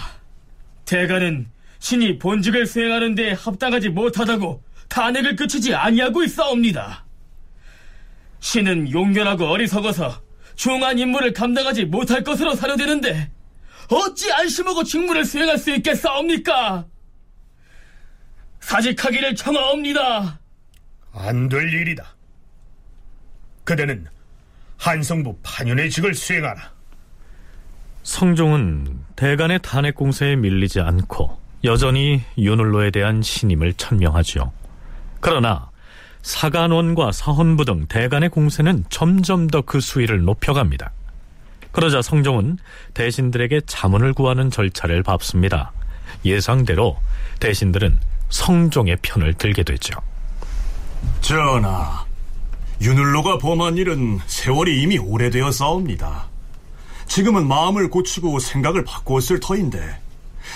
대가는 0.85 1.49
신이 1.79 2.19
본직을 2.19 2.67
수행하는 2.67 3.15
데 3.15 3.33
합당하지 3.33 3.89
못하다고 3.89 4.63
탄핵을 4.89 5.37
끝이지 5.37 5.75
아니하고 5.75 6.23
있사옵니다. 6.23 7.05
신은 8.41 8.93
용견하고 8.93 9.47
어리석어서 9.47 10.21
중한 10.55 10.99
임무를 10.99 11.33
감당하지 11.33 11.87
못할 11.87 12.23
것으로 12.23 12.55
사료되는데 12.55 13.31
어찌 13.91 14.31
안심하고 14.33 14.85
직무를 14.85 15.25
수행할 15.25 15.57
수 15.57 15.71
있겠사옵니까? 15.75 16.85
사직하기를 18.61 19.35
청하옵니다. 19.35 20.41
안 21.15 21.49
될 21.49 21.73
일이다. 21.73 22.18
그대는 23.69 24.07
한성부 24.79 25.41
판윤의 25.43 25.91
직을 25.91 26.15
수행하라. 26.15 26.71
성종은 28.03 29.01
대간의 29.15 29.59
탄핵 29.63 29.95
공세에 29.95 30.37
밀리지 30.37 30.81
않고 30.81 31.39
여전히 31.65 32.23
윤을로에 32.39 32.91
대한 32.91 33.21
신임을 33.21 33.75
천명하죠. 33.75 34.53
그러나 35.21 35.69
사간원과 36.23 37.13
사헌부 37.13 37.67
등 37.67 37.85
대간의 37.89 38.31
공세는 38.31 38.85
점점 38.89 39.49
더 39.49 39.61
그 39.61 39.81
수위를 39.81 40.25
높여갑니다. 40.25 40.91
그러자 41.71 42.01
성종은 42.01 42.57
대신들에게 42.95 43.61
자문을 43.67 44.15
구하는 44.15 44.51
절차를 44.51 45.03
밟습니다. 45.03 45.73
예상대로 46.25 46.97
대신들은 47.39 48.01
성종의 48.31 48.97
편을 49.03 49.35
들게 49.35 49.63
되죠. 49.63 50.01
전하, 51.21 52.08
윤을로가 52.81 53.39
범한 53.39 53.77
일은 53.77 54.21
세월이 54.27 54.83
이미 54.83 54.99
오래되어 54.99 55.51
싸웁니다. 55.51 56.29
지금은 57.07 57.49
마음을 57.49 57.89
고치고 57.91 58.39
생각을 58.39 58.85
바꾸었을 58.85 59.41
터인데 59.41 59.79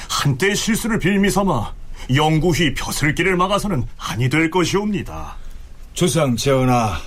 한때 0.09 0.55
실수를 0.55 0.99
빌미삼아 0.99 1.73
영구히 2.15 2.75
벼슬길을 2.75 3.37
막아서는 3.37 3.87
아니 3.99 4.29
될 4.29 4.51
것이옵니다. 4.51 5.37
주상 5.95 6.37
전하, 6.37 6.99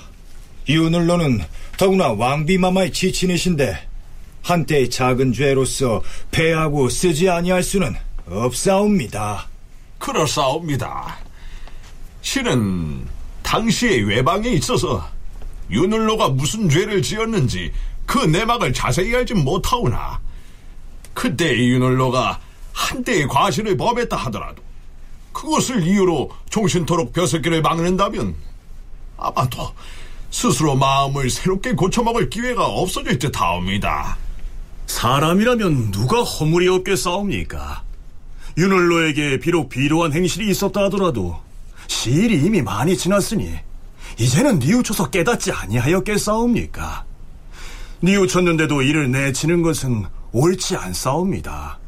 윤을로는 0.68 1.44
더구나 1.78 2.12
왕비마마의 2.12 2.92
지친이신데 2.92 3.88
한때의 4.42 4.90
작은 4.90 5.34
죄로서 5.34 6.04
패하고 6.32 6.90
쓰지 6.90 7.30
아니할 7.30 7.64
수는 7.64 7.96
없사옵니다. 8.28 9.48
그렇사옵니다. 9.98 11.18
신은 12.22 13.06
당시의 13.44 14.04
외방에 14.04 14.50
있어서 14.50 15.08
윤을로가 15.70 16.30
무슨 16.30 16.70
죄를 16.70 17.02
지었는지 17.02 17.72
그 18.06 18.20
내막을 18.20 18.74
자세히 18.74 19.16
알지 19.16 19.34
못하오나 19.34 20.20
그때의 21.14 21.70
윤을로가 21.70 22.40
한때의 22.74 23.28
과실을 23.28 23.78
범했다 23.78 24.16
하더라도 24.16 24.62
그것을 25.32 25.86
이유로 25.86 26.32
종신토록 26.50 27.14
벼슬길을 27.14 27.62
막는다면 27.62 28.36
아마도 29.18 29.74
스스로 30.30 30.76
마음을 30.76 31.30
새롭게 31.30 31.74
고쳐먹을 31.74 32.30
기회가 32.30 32.66
없어질 32.66 33.20
듯하옵니다. 33.20 34.18
사람이라면 34.88 35.92
누가 35.92 36.24
허물이 36.24 36.68
없겠사옵니까? 36.68 37.84
윤을로에게 38.58 39.40
비록 39.40 39.70
비로한 39.70 40.14
행실이 40.14 40.50
있었다 40.50 40.84
하더라도 40.84 41.40
시일이 41.88 42.46
이미 42.46 42.62
많이 42.62 42.98
지났으니 42.98 43.54
이제는 44.18 44.60
뉘우쳐서 44.60 45.10
깨닫지 45.10 45.52
아니하였겠사옵니까? 45.52 47.06
뉘우쳤는데도 48.02 48.82
이를 48.82 49.12
내치는 49.12 49.62
것은 49.62 50.06
옳지 50.32 50.76
않사옵니다. 50.76 51.80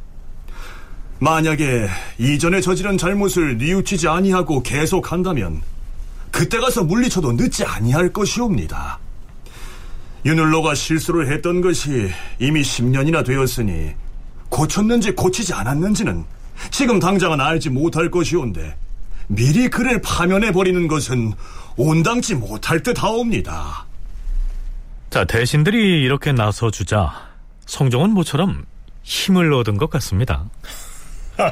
만약에 1.19 1.87
이전에 2.19 2.61
저지른 2.61 2.97
잘못을 2.97 3.57
뉘우치지 3.57 4.07
아니하고 4.07 4.61
계속한다면 4.61 5.61
그때 6.31 6.59
가서 6.59 6.83
물리쳐도 6.83 7.33
늦지 7.33 7.63
아니할 7.65 8.13
것이옵니다. 8.13 8.99
윤을로가 10.25 10.75
실수를 10.75 11.31
했던 11.31 11.61
것이 11.61 12.09
이미 12.39 12.61
10년이나 12.61 13.25
되었으니 13.25 13.93
고쳤는지 14.49 15.11
고치지 15.11 15.53
않았는지는 15.53 16.25
지금 16.71 16.99
당장은 16.99 17.39
알지 17.39 17.69
못할 17.69 18.11
것이온데 18.11 18.77
미리 19.27 19.69
그를 19.69 20.01
파면해 20.01 20.51
버리는 20.51 20.87
것은 20.87 21.33
온당치 21.77 22.33
못할 22.33 22.81
듯하옵니다. 22.81 23.85
자, 25.11 25.23
대신들이 25.23 26.03
이렇게 26.03 26.31
나서 26.31 26.71
주자 26.71 27.29
성종은 27.65 28.09
모처럼 28.11 28.65
힘을 29.03 29.53
얻은 29.53 29.77
것 29.77 29.89
같습니다. 29.91 30.49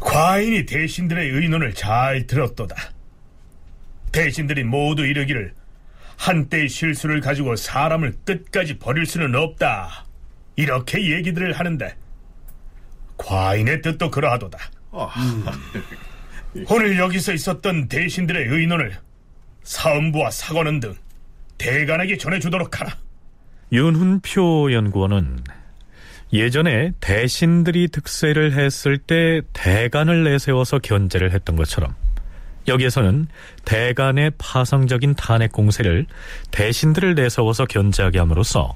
과인이 0.00 0.66
대신들의 0.66 1.30
의논을 1.30 1.74
잘 1.74 2.26
들었도다. 2.26 2.74
대신들이 4.12 4.64
모두 4.64 5.04
이르기를 5.04 5.52
한때의 6.16 6.68
실수를 6.68 7.20
가지고 7.20 7.56
사람을 7.56 8.14
끝까지 8.24 8.78
버릴 8.78 9.04
수는 9.06 9.34
없다. 9.34 10.06
이렇게 10.56 11.10
얘기들을 11.10 11.52
하는데 11.52 11.96
과인의 13.18 13.82
뜻도 13.82 14.10
그러하도다. 14.10 14.58
오늘 16.68 16.98
여기서 16.98 17.32
있었던 17.32 17.88
대신들의 17.88 18.46
의논을 18.48 18.96
사음부와 19.64 20.30
사관원 20.30 20.80
등 20.80 20.94
대간에게 21.58 22.16
전해주도록 22.16 22.80
하라. 22.80 22.96
윤훈표 23.72 24.72
연구원은 24.72 25.40
예전에 26.32 26.92
대신들이 27.00 27.88
득세를 27.88 28.52
했을 28.52 28.98
때 28.98 29.40
대간을 29.52 30.24
내세워서 30.24 30.78
견제를 30.78 31.32
했던 31.32 31.56
것처럼 31.56 31.94
여기에서는 32.66 33.28
대간의 33.64 34.32
파상적인 34.38 35.14
탄핵 35.14 35.52
공세를 35.52 36.06
대신들을 36.50 37.14
내세워서 37.14 37.66
견제하게 37.66 38.18
함으로써 38.20 38.74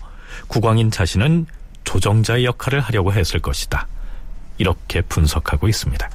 국왕인 0.49 0.91
자신은 0.91 1.47
조정자의 1.85 2.45
역할을 2.45 2.81
하려고 2.81 3.13
했을 3.13 3.41
것이다. 3.41 3.87
이렇게 4.59 5.01
분석하고 5.01 5.69
있습니다. 5.69 6.11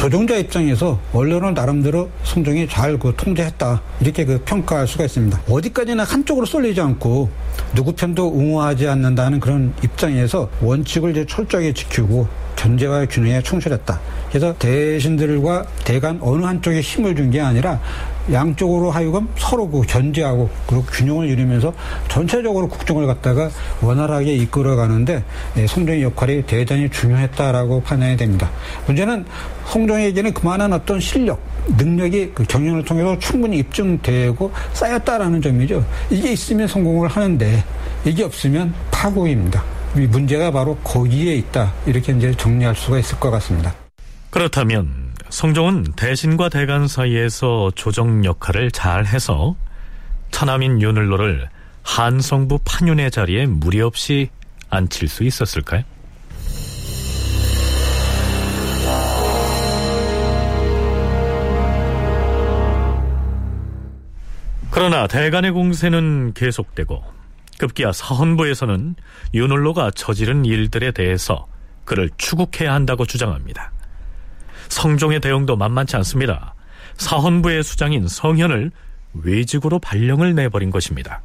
조종자 0.00 0.34
입장에서 0.38 0.98
원래는 1.12 1.52
나름대로 1.52 2.08
성종이 2.24 2.66
잘 2.66 2.90
그 2.98 3.12
통제했다 3.16 3.82
이렇게 4.00 4.24
그 4.24 4.40
평가할 4.46 4.86
수가 4.86 5.04
있습니다. 5.04 5.42
어디까지나 5.48 6.04
한쪽으로 6.04 6.46
쏠리지 6.46 6.80
않고 6.80 7.28
누구 7.74 7.92
편도 7.92 8.28
옹호하지 8.28 8.88
않는다는 8.88 9.40
그런 9.40 9.74
입장에서 9.84 10.48
원칙을 10.62 11.10
이제 11.10 11.26
철저하게 11.26 11.74
지키고 11.74 12.26
견제와 12.56 13.06
균형에 13.06 13.42
충실했다. 13.42 14.00
그래서 14.30 14.54
대신들과 14.58 15.66
대간 15.84 16.18
어느 16.22 16.44
한쪽에 16.44 16.80
힘을 16.80 17.14
준 17.14 17.30
게 17.30 17.40
아니라 17.40 17.78
양쪽으로 18.32 18.90
하여금 18.90 19.28
서로 19.36 19.68
그 19.68 19.82
견제하고 19.82 20.48
그리고 20.66 20.84
균형을 20.84 21.28
이루면서 21.28 21.72
전체적으로 22.08 22.68
국정을 22.68 23.06
갖다가 23.06 23.50
원활하게 23.80 24.34
이끌어가는데 24.34 25.24
예, 25.56 25.66
성종의 25.66 26.02
역할이 26.02 26.42
대단히 26.46 26.88
중요했다라고 26.90 27.82
판단이 27.82 28.16
됩니다. 28.16 28.50
문제는 28.86 29.24
성종에게는 29.66 30.34
그만한 30.34 30.72
어떤 30.72 31.00
실력, 31.00 31.40
능력이 31.76 32.32
그 32.34 32.44
경영을 32.44 32.84
통해서 32.84 33.18
충분히 33.18 33.58
입증되고 33.58 34.52
쌓였다라는 34.72 35.42
점이죠. 35.42 35.84
이게 36.10 36.32
있으면 36.32 36.66
성공을 36.66 37.08
하는데 37.08 37.64
이게 38.04 38.24
없으면 38.24 38.74
파국입니다. 38.90 39.62
이 39.96 40.00
문제가 40.00 40.50
바로 40.50 40.76
거기에 40.84 41.34
있다. 41.34 41.72
이렇게 41.86 42.12
이제 42.12 42.32
정리할 42.32 42.74
수가 42.76 42.98
있을 42.98 43.18
것 43.18 43.30
같습니다. 43.30 43.74
그렇다면 44.30 45.09
성종은 45.30 45.92
대신과 45.96 46.48
대간 46.48 46.88
사이에서 46.88 47.70
조정 47.76 48.24
역할을 48.24 48.72
잘 48.72 49.06
해서 49.06 49.54
천하민 50.32 50.82
윤을로를 50.82 51.48
한성부 51.82 52.58
판윤의 52.64 53.10
자리에 53.12 53.46
무리 53.46 53.80
없이 53.80 54.28
앉힐 54.70 55.08
수 55.08 55.24
있었을까요? 55.24 55.82
그러나 64.70 65.06
대간의 65.06 65.52
공세는 65.52 66.34
계속되고 66.34 67.04
급기야 67.58 67.92
사헌부에서는 67.92 68.96
윤홀로가 69.34 69.92
저지른 69.92 70.44
일들에 70.44 70.90
대해서 70.90 71.46
그를 71.84 72.10
추국해야 72.16 72.72
한다고 72.72 73.04
주장합니다. 73.04 73.72
성종의 74.70 75.20
대응도 75.20 75.56
만만치 75.56 75.96
않습니다. 75.96 76.54
사헌부의 76.96 77.62
수장인 77.62 78.08
성현을 78.08 78.70
외직으로 79.12 79.78
발령을 79.78 80.34
내버린 80.34 80.70
것입니다. 80.70 81.20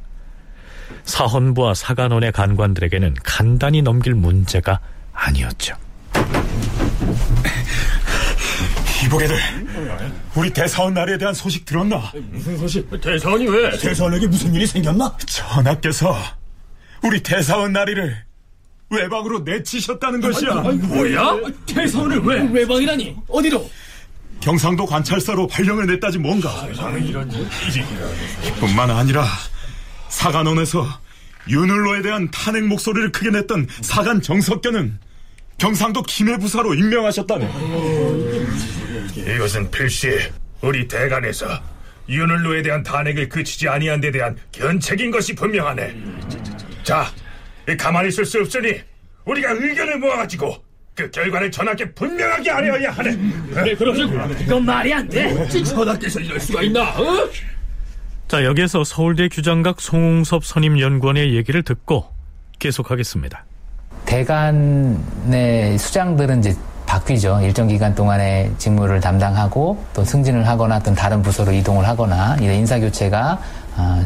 사헌부와 1.04 1.74
사간원의 1.74 2.32
간관들에게는 2.32 3.14
간단히 3.22 3.80
넘길 3.82 4.14
문제가 4.14 4.80
아니었죠. 5.12 5.74
이보게들 9.06 9.36
우리 10.34 10.50
대사원 10.50 10.94
나라에 10.94 11.16
대한 11.16 11.32
소식 11.32 11.64
들었나? 11.64 12.12
무슨 12.32 12.58
소식? 12.58 13.00
대사원이 13.00 13.46
왜? 13.46 13.70
대사원에게 13.78 14.26
무슨 14.26 14.52
일이 14.54 14.66
생겼나? 14.66 15.16
전하께서 15.26 16.16
우리 17.02 17.22
대사원 17.22 17.72
나리를 17.72 18.25
외방으로 18.90 19.40
내치셨다는 19.40 20.20
것이야. 20.20 20.54
뭐야? 20.54 21.36
대사원을 21.66 22.20
왜? 22.20 22.48
외방이라니? 22.52 23.16
어디로? 23.28 23.70
경상도 24.40 24.86
관찰사로 24.86 25.46
발령을 25.48 25.86
냈다지 25.86 26.18
뭔가. 26.18 26.66
뿐만 28.60 28.90
아니라 28.90 29.26
사간원에서 30.08 30.86
윤을로에 31.48 32.02
대한 32.02 32.30
탄핵 32.30 32.64
목소리를 32.64 33.12
크게 33.12 33.30
냈던 33.30 33.66
사간 33.80 34.20
정석견은 34.20 34.98
경상도 35.58 36.02
김해부사로 36.02 36.74
임명하셨다네. 36.74 37.50
이것은 39.16 39.70
필시 39.70 40.10
우리 40.60 40.86
대간에서 40.86 41.46
윤을로에 42.08 42.62
대한 42.62 42.82
탄핵을 42.82 43.28
그치지 43.28 43.68
아니한 43.68 44.00
데 44.00 44.10
대한 44.12 44.36
견책인 44.52 45.10
것이 45.10 45.34
분명하네. 45.34 45.96
자, 46.84 47.10
가만히 47.74 48.08
있을 48.08 48.24
수 48.24 48.38
없으니 48.40 48.80
우리가 49.24 49.52
의견을 49.52 49.98
모아가지고 49.98 50.54
그 50.94 51.10
결과를 51.10 51.50
전하께 51.50 51.92
분명하게 51.92 52.50
알려야 52.50 52.90
하네. 52.90 53.18
그래, 53.52 53.74
그러자고. 53.74 54.12
이건 54.40 54.64
말이 54.64 54.94
안 54.94 55.08
돼. 55.08 55.48
전하께서 55.64 56.20
이럴 56.20 56.38
수가 56.40 56.62
있나? 56.62 56.82
어? 56.90 57.28
자, 58.28 58.44
여기에서 58.44 58.82
서울대 58.82 59.28
규장각 59.28 59.80
송웅섭 59.80 60.44
선임연구원의 60.44 61.34
얘기를 61.34 61.62
듣고 61.62 62.06
계속하겠습니다. 62.58 63.44
대간의 64.06 65.78
수장들은 65.78 66.38
이제 66.40 66.56
바뀌죠. 66.86 67.40
일정 67.42 67.66
기간 67.66 67.94
동안에 67.94 68.50
직무를 68.58 69.00
담당하고 69.00 69.84
또 69.92 70.04
승진을 70.04 70.46
하거나 70.46 70.76
어떤 70.76 70.94
다른 70.94 71.20
부서로 71.20 71.52
이동을 71.52 71.86
하거나 71.86 72.36
이런 72.40 72.54
인사 72.54 72.78
교체가 72.78 73.18
아, 73.32 73.38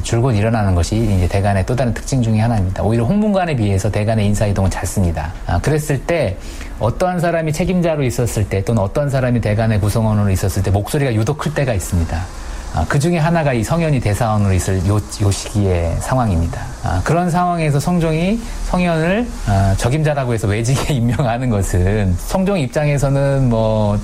줄곧 0.02 0.32
일어나는 0.32 0.74
것이 0.74 0.96
이제 0.96 1.28
대간의 1.28 1.66
또 1.66 1.76
다른 1.76 1.94
특징 1.94 2.22
중의 2.22 2.40
하나입니다. 2.40 2.82
오히려 2.82 3.04
홍문관에 3.04 3.54
비해서 3.56 3.90
대간의 3.90 4.26
인사 4.26 4.46
이동은 4.46 4.70
잦습니다. 4.70 5.32
아, 5.46 5.60
그랬을 5.60 6.00
때 6.04 6.36
어떠한 6.78 7.20
사람이 7.20 7.52
책임자로 7.52 8.02
있었을 8.02 8.48
때 8.48 8.64
또는 8.64 8.82
어떠한 8.82 9.10
사람이 9.10 9.40
대간의 9.40 9.80
구성원으로 9.80 10.30
있었을 10.30 10.62
때 10.62 10.70
목소리가 10.70 11.14
유독 11.14 11.38
클 11.38 11.54
때가 11.54 11.74
있습니다. 11.74 12.20
아, 12.72 12.86
그 12.88 12.98
중에 12.98 13.18
하나가 13.18 13.52
이 13.52 13.64
성현이 13.64 14.00
대사원으로 14.00 14.52
있을 14.52 14.86
요, 14.86 15.00
요 15.22 15.30
시기의 15.30 15.96
상황입니다. 15.98 16.60
아, 16.84 17.00
그런 17.04 17.28
상황에서 17.28 17.80
성종이 17.80 18.40
성현을 18.66 19.26
아, 19.46 19.74
적임자라고 19.76 20.34
해서 20.34 20.46
외직에 20.46 20.94
임명하는 20.94 21.50
것은 21.50 22.14
성종 22.16 22.58
입장에서는 22.60 23.48
뭐 23.48 23.98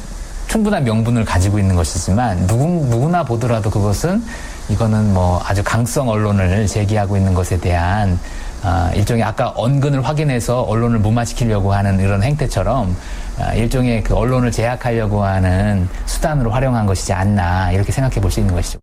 충분한 0.49 0.85
명분을 0.85 1.25
가지고 1.25 1.59
있는 1.59 1.77
것이지만 1.77 2.47
누구, 2.47 2.67
누구나 2.67 3.25
보더라도 3.25 3.71
그것은 3.71 4.23
이거는 4.69 5.15
뭐 5.15 5.41
아주 5.45 5.63
강성 5.63 6.09
언론을 6.09 6.67
제기하고 6.67 7.17
있는 7.17 7.35
것에 7.35 7.59
대한 7.59 8.19
아, 8.63 8.91
일종의 8.95 9.23
아까 9.23 9.53
언근을 9.55 10.05
확인해서 10.05 10.63
언론을 10.63 10.99
무마시키려고 10.99 11.73
하는 11.73 12.01
이런 12.01 12.23
행태처럼 12.23 12.97
아, 13.39 13.55
일종의 13.55 14.03
그 14.03 14.15
언론을 14.15 14.51
제약하려고 14.51 15.23
하는 15.25 15.89
수단으로 16.07 16.51
활용한 16.51 16.87
것이지 16.87 17.13
않나 17.13 17.71
이렇게 17.73 17.93
생각해 17.93 18.21
볼 18.21 18.31
수 18.31 18.41
있는 18.41 18.55
것이죠. 18.55 18.79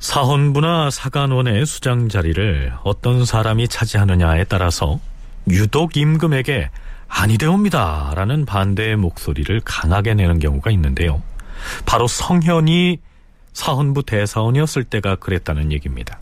사헌부나 0.00 0.90
사간원의 0.90 1.64
수장 1.66 2.08
자리를 2.08 2.72
어떤 2.84 3.24
사람이 3.24 3.68
차지하느냐에 3.68 4.44
따라서 4.44 5.00
유독 5.48 5.96
임금에게 5.96 6.70
아니 7.08 7.38
되옵니다 7.38 8.12
라는 8.14 8.44
반대의 8.44 8.96
목소리를 8.96 9.60
강하게 9.64 10.14
내는 10.14 10.38
경우가 10.38 10.70
있는데요. 10.72 11.22
바로 11.86 12.06
성현이 12.06 12.98
사헌부 13.56 14.02
대사원이었을 14.02 14.84
때가 14.84 15.16
그랬다는 15.16 15.72
얘기입니다. 15.72 16.20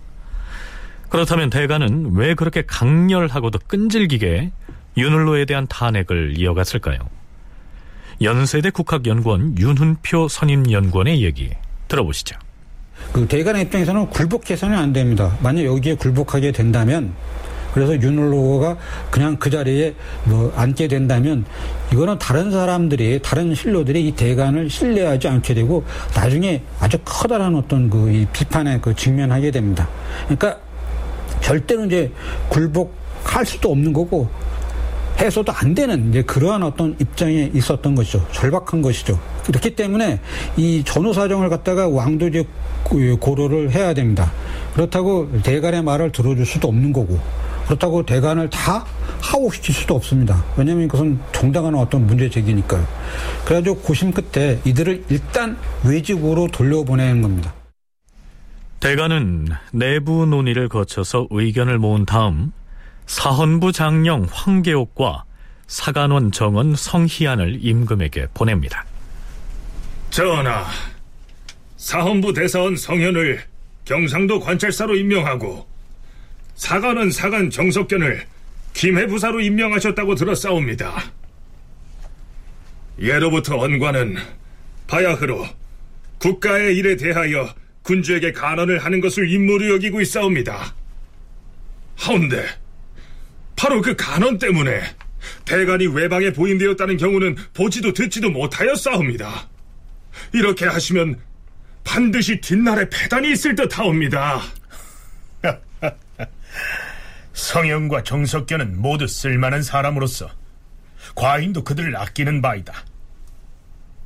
그렇다면 1.08 1.50
대가는 1.50 2.12
왜 2.14 2.34
그렇게 2.34 2.62
강렬하고도 2.64 3.58
끈질기게 3.66 4.52
윤을로에 4.96 5.44
대한 5.44 5.66
탄핵을 5.66 6.38
이어갔을까요? 6.38 6.98
연세대 8.22 8.70
국학연구원 8.70 9.58
윤훈표 9.58 10.28
선임연구원의 10.28 11.24
얘기 11.24 11.50
들어보시죠. 11.88 12.38
그 13.12 13.26
대간의 13.26 13.64
입장에서는 13.64 14.10
굴복해서는 14.10 14.78
안 14.78 14.92
됩니다. 14.92 15.36
만약 15.42 15.64
여기에 15.64 15.96
굴복하게 15.96 16.52
된다면 16.52 17.12
그래서 17.74 18.00
윤을로가 18.00 18.76
그냥 19.10 19.36
그 19.36 19.50
자리에 19.50 19.94
뭐 20.24 20.52
앉게 20.56 20.88
된다면 20.88 21.44
이거는 21.92 22.18
다른 22.18 22.50
사람들이 22.50 23.20
다른 23.22 23.54
신료들이 23.54 24.08
이 24.08 24.12
대간을 24.12 24.70
신뢰하지 24.70 25.28
않게 25.28 25.52
되고 25.54 25.84
나중에 26.14 26.62
아주 26.80 26.96
커다란 27.04 27.54
어떤 27.54 27.90
그 27.90 28.14
이 28.14 28.26
비판에 28.32 28.78
그 28.80 28.94
직면하게 28.94 29.50
됩니다. 29.50 29.88
그러니까 30.24 30.58
절대로 31.40 31.84
이제 31.86 32.12
굴복할 32.48 33.44
수도 33.44 33.70
없는 33.72 33.92
거고 33.92 34.28
해서도 35.18 35.52
안 35.52 35.74
되는 35.74 36.10
이제 36.10 36.22
그러한 36.22 36.62
어떤 36.62 36.96
입장에 37.00 37.50
있었던 37.54 37.94
것이죠. 37.94 38.26
절박한 38.32 38.82
것이죠. 38.82 39.18
그렇기 39.46 39.74
때문에 39.74 40.20
이 40.56 40.82
전후 40.84 41.12
사정을 41.12 41.48
갖다가 41.48 41.88
왕도 41.88 42.28
이제 42.28 42.44
고려를 43.20 43.70
해야 43.70 43.94
됩니다. 43.94 44.32
그렇다고 44.74 45.28
대간의 45.42 45.82
말을 45.82 46.12
들어줄 46.12 46.46
수도 46.46 46.68
없는 46.68 46.92
거고 46.92 47.18
그렇다고 47.66 48.04
대간을 48.04 48.50
다 48.50 48.84
하옥시킬 49.20 49.74
수도 49.74 49.94
없습니다. 49.94 50.44
왜냐하면 50.56 50.88
그것은 50.88 51.18
정당한 51.32 51.74
어떤 51.74 52.06
문제 52.06 52.28
제기니까요. 52.28 52.86
그래가지고 53.44 53.76
고심 53.78 54.12
끝에 54.12 54.60
이들을 54.64 55.04
일단 55.08 55.56
외직으로 55.84 56.48
돌려보내는 56.48 57.22
겁니다. 57.22 57.54
대간은 58.80 59.48
내부 59.72 60.26
논의를 60.26 60.68
거쳐서 60.68 61.26
의견을 61.30 61.78
모은 61.78 62.04
다음 62.04 62.52
사헌부 63.06 63.72
장령 63.72 64.26
황계옥과 64.30 65.24
사간원 65.66 66.32
정원 66.32 66.74
성희안을 66.76 67.58
임금에게 67.62 68.28
보냅니다. 68.34 68.84
전하, 70.10 70.66
사헌부 71.78 72.34
대사원 72.34 72.76
성현을 72.76 73.42
경상도 73.84 74.40
관찰사로 74.40 74.96
임명하고 74.96 75.66
사관은 76.54 77.10
사관 77.10 77.50
정석견을 77.50 78.26
김해부사로 78.74 79.40
임명하셨다고 79.40 80.14
들었사옵니다. 80.14 81.12
예로부터 83.00 83.58
언관은 83.58 84.16
바야흐로 84.86 85.46
국가의 86.18 86.76
일에 86.76 86.96
대하여 86.96 87.54
군주에게 87.82 88.32
간언을 88.32 88.78
하는 88.84 89.00
것을 89.00 89.30
임무로 89.30 89.74
여기고 89.74 90.00
있사옵니다. 90.00 90.74
하운데 91.96 92.44
바로 93.56 93.80
그 93.82 93.94
간언 93.96 94.38
때문에 94.38 94.82
대간이 95.44 95.86
외방에 95.88 96.32
보인되었다는 96.32 96.96
경우는 96.96 97.36
보지도 97.52 97.92
듣지도 97.92 98.30
못하였사옵니다. 98.30 99.48
이렇게 100.32 100.66
하시면 100.66 101.18
반드시 101.82 102.40
뒷날에 102.40 102.88
패단이 102.88 103.32
있을 103.32 103.54
듯하옵니다. 103.54 104.42
성형과 107.32 108.02
정석견은 108.02 108.80
모두 108.80 109.06
쓸만한 109.06 109.62
사람으로서 109.62 110.30
과인도 111.14 111.64
그들을 111.64 111.96
아끼는 111.96 112.40
바이다. 112.40 112.72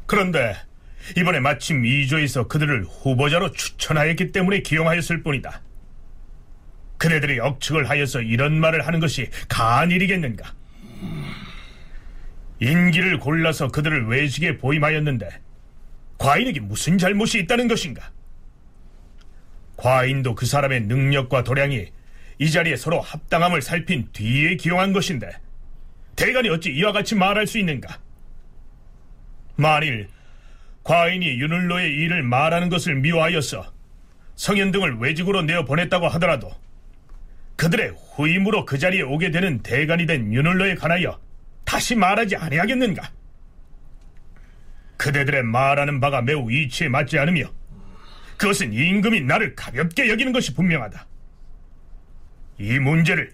그런데 0.06 0.56
이번에 1.16 1.40
마침 1.40 1.84
이조에서 1.84 2.48
그들을 2.48 2.84
후보자로 2.84 3.52
추천하였기 3.52 4.32
때문에 4.32 4.60
기용하였을 4.60 5.22
뿐이다. 5.22 5.62
그네들이 6.98 7.38
억측을 7.38 7.88
하여서 7.88 8.20
이런 8.20 8.58
말을 8.58 8.86
하는 8.86 9.00
것이 9.00 9.30
가한 9.48 9.90
일이겠는가? 9.90 10.52
인기를 12.60 13.20
골라서 13.20 13.68
그들을 13.68 14.08
외식에 14.08 14.58
보임하였는데 14.58 15.28
과인에게 16.18 16.60
무슨 16.60 16.98
잘못이 16.98 17.38
있다는 17.38 17.68
것인가? 17.68 18.10
과인도 19.76 20.34
그 20.34 20.44
사람의 20.44 20.82
능력과 20.82 21.44
도량이 21.44 21.92
이 22.38 22.50
자리에 22.50 22.76
서로 22.76 23.00
합당함을 23.00 23.62
살핀 23.62 24.08
뒤에 24.12 24.56
기용한 24.56 24.92
것인데 24.92 25.30
대간이 26.16 26.48
어찌 26.48 26.70
이와 26.70 26.92
같이 26.92 27.14
말할 27.14 27.46
수 27.46 27.58
있는가? 27.58 27.98
만일 29.56 30.08
과인이 30.84 31.26
윤을로의 31.40 31.92
일을 31.92 32.22
말하는 32.22 32.68
것을 32.68 32.94
미워하여서 32.96 33.72
성현 34.36 34.70
등을 34.70 34.98
외직으로 34.98 35.42
내어 35.42 35.64
보냈다고 35.64 36.08
하더라도 36.08 36.50
그들의 37.56 37.92
후임으로 38.14 38.64
그 38.64 38.78
자리에 38.78 39.02
오게 39.02 39.32
되는 39.32 39.60
대간이 39.62 40.06
된 40.06 40.32
윤을로에 40.32 40.76
관하여 40.76 41.20
다시 41.64 41.96
말하지 41.96 42.36
아니하겠는가? 42.36 43.10
그대들의 44.96 45.42
말하는 45.42 46.00
바가 46.00 46.22
매우 46.22 46.50
이치에 46.50 46.88
맞지 46.88 47.18
않으며 47.18 47.50
그것은 48.36 48.72
임금이 48.72 49.22
나를 49.22 49.56
가볍게 49.56 50.08
여기는 50.08 50.32
것이 50.32 50.54
분명하다. 50.54 51.06
이 52.60 52.78
문제를 52.78 53.32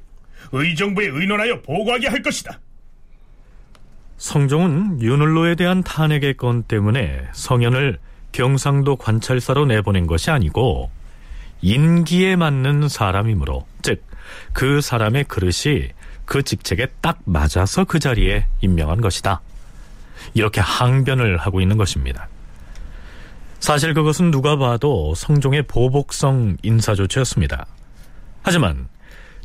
의정부에 0.53 1.07
의논하여 1.07 1.63
보고하게 1.63 2.09
할 2.09 2.23
것이다. 2.23 2.59
성종은 4.17 5.03
윤을로에 5.03 5.55
대한 5.55 5.83
탄핵의 5.83 6.37
건 6.37 6.63
때문에 6.63 7.29
성현을 7.33 7.99
경상도 8.33 8.97
관찰사로 8.97 9.67
내보낸 9.67 10.07
것이 10.07 10.31
아니고 10.31 10.91
인기에 11.63 12.37
맞는 12.37 12.89
사람이므로 12.89 13.67
즉 13.83 14.05
그 14.53 14.81
사람의 14.81 15.25
그릇이 15.25 15.89
그 16.25 16.43
직책에 16.43 16.87
딱 17.01 17.19
맞아서 17.25 17.85
그 17.85 17.99
자리에 17.99 18.47
임명한 18.61 19.01
것이다. 19.01 19.41
이렇게 20.33 20.61
항변을 20.61 21.39
하고 21.39 21.61
있는 21.61 21.77
것입니다. 21.77 22.29
사실 23.61 23.95
그것은 23.95 24.31
누가 24.31 24.57
봐도 24.57 25.15
성종의 25.15 25.63
보복성 25.63 26.57
인사조치였습니다. 26.63 27.67
하지만 28.43 28.89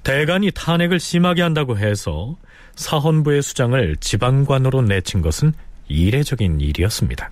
대간이 0.04 0.52
탄핵을 0.52 1.00
심하게 1.00 1.42
한다고 1.42 1.78
해서 1.78 2.38
사헌부의 2.76 3.42
수장을 3.42 3.96
지방관으로 3.98 4.82
내친 4.82 5.22
것은 5.22 5.54
이례적인 5.88 6.62
일이었습니다. 6.62 7.30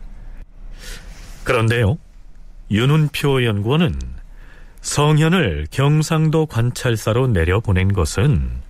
그런데요, 1.44 1.98
윤운표 2.70 3.46
연구원은 3.46 3.98
성현을 4.82 5.68
경상도 5.72 6.46
관찰사로 6.46 7.28
내려보낸 7.28 7.94
것은 7.94 8.62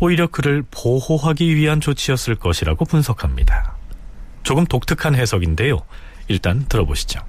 오히려 0.00 0.26
그를 0.26 0.64
보호하기 0.70 1.54
위한 1.54 1.80
조치였을 1.80 2.34
것이라고 2.36 2.84
분석합니다. 2.84 3.76
조금 4.42 4.66
독특한 4.66 5.14
해석인데요. 5.14 5.80
일단 6.28 6.66
들어보시죠. 6.68 7.20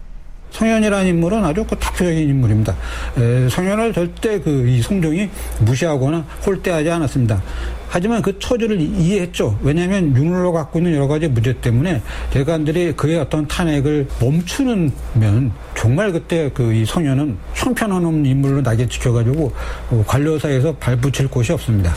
성현이라는 0.55 1.07
인물은 1.07 1.43
아주 1.43 1.65
그 1.65 1.75
대표적인 1.75 2.29
인물입니다. 2.29 2.75
에, 3.17 3.49
성현을 3.49 3.93
절대 3.93 4.39
그이 4.39 4.81
성종이 4.81 5.29
무시하거나 5.59 6.25
홀대하지 6.45 6.89
않았습니다. 6.89 7.41
하지만 7.87 8.21
그 8.21 8.37
처지를 8.39 8.79
이해했죠. 8.81 9.57
왜냐하면 9.61 10.15
윤을로 10.15 10.51
갖고 10.51 10.79
있는 10.79 10.95
여러 10.95 11.07
가지 11.07 11.27
문제 11.27 11.53
때문에 11.53 12.01
대관들이 12.31 12.93
그의 12.93 13.19
어떤 13.19 13.47
탄핵을 13.47 14.07
멈추는 14.19 14.91
면 15.13 15.51
정말 15.75 16.11
그때 16.11 16.49
그 16.53 16.75
이 16.75 16.85
성현은 16.85 17.37
형편없는 17.53 18.25
인물로 18.25 18.61
낙에 18.61 18.87
지켜가지고 18.87 19.51
어, 19.91 20.03
관료사에서 20.05 20.75
발붙일 20.75 21.29
곳이 21.29 21.53
없습니다. 21.53 21.93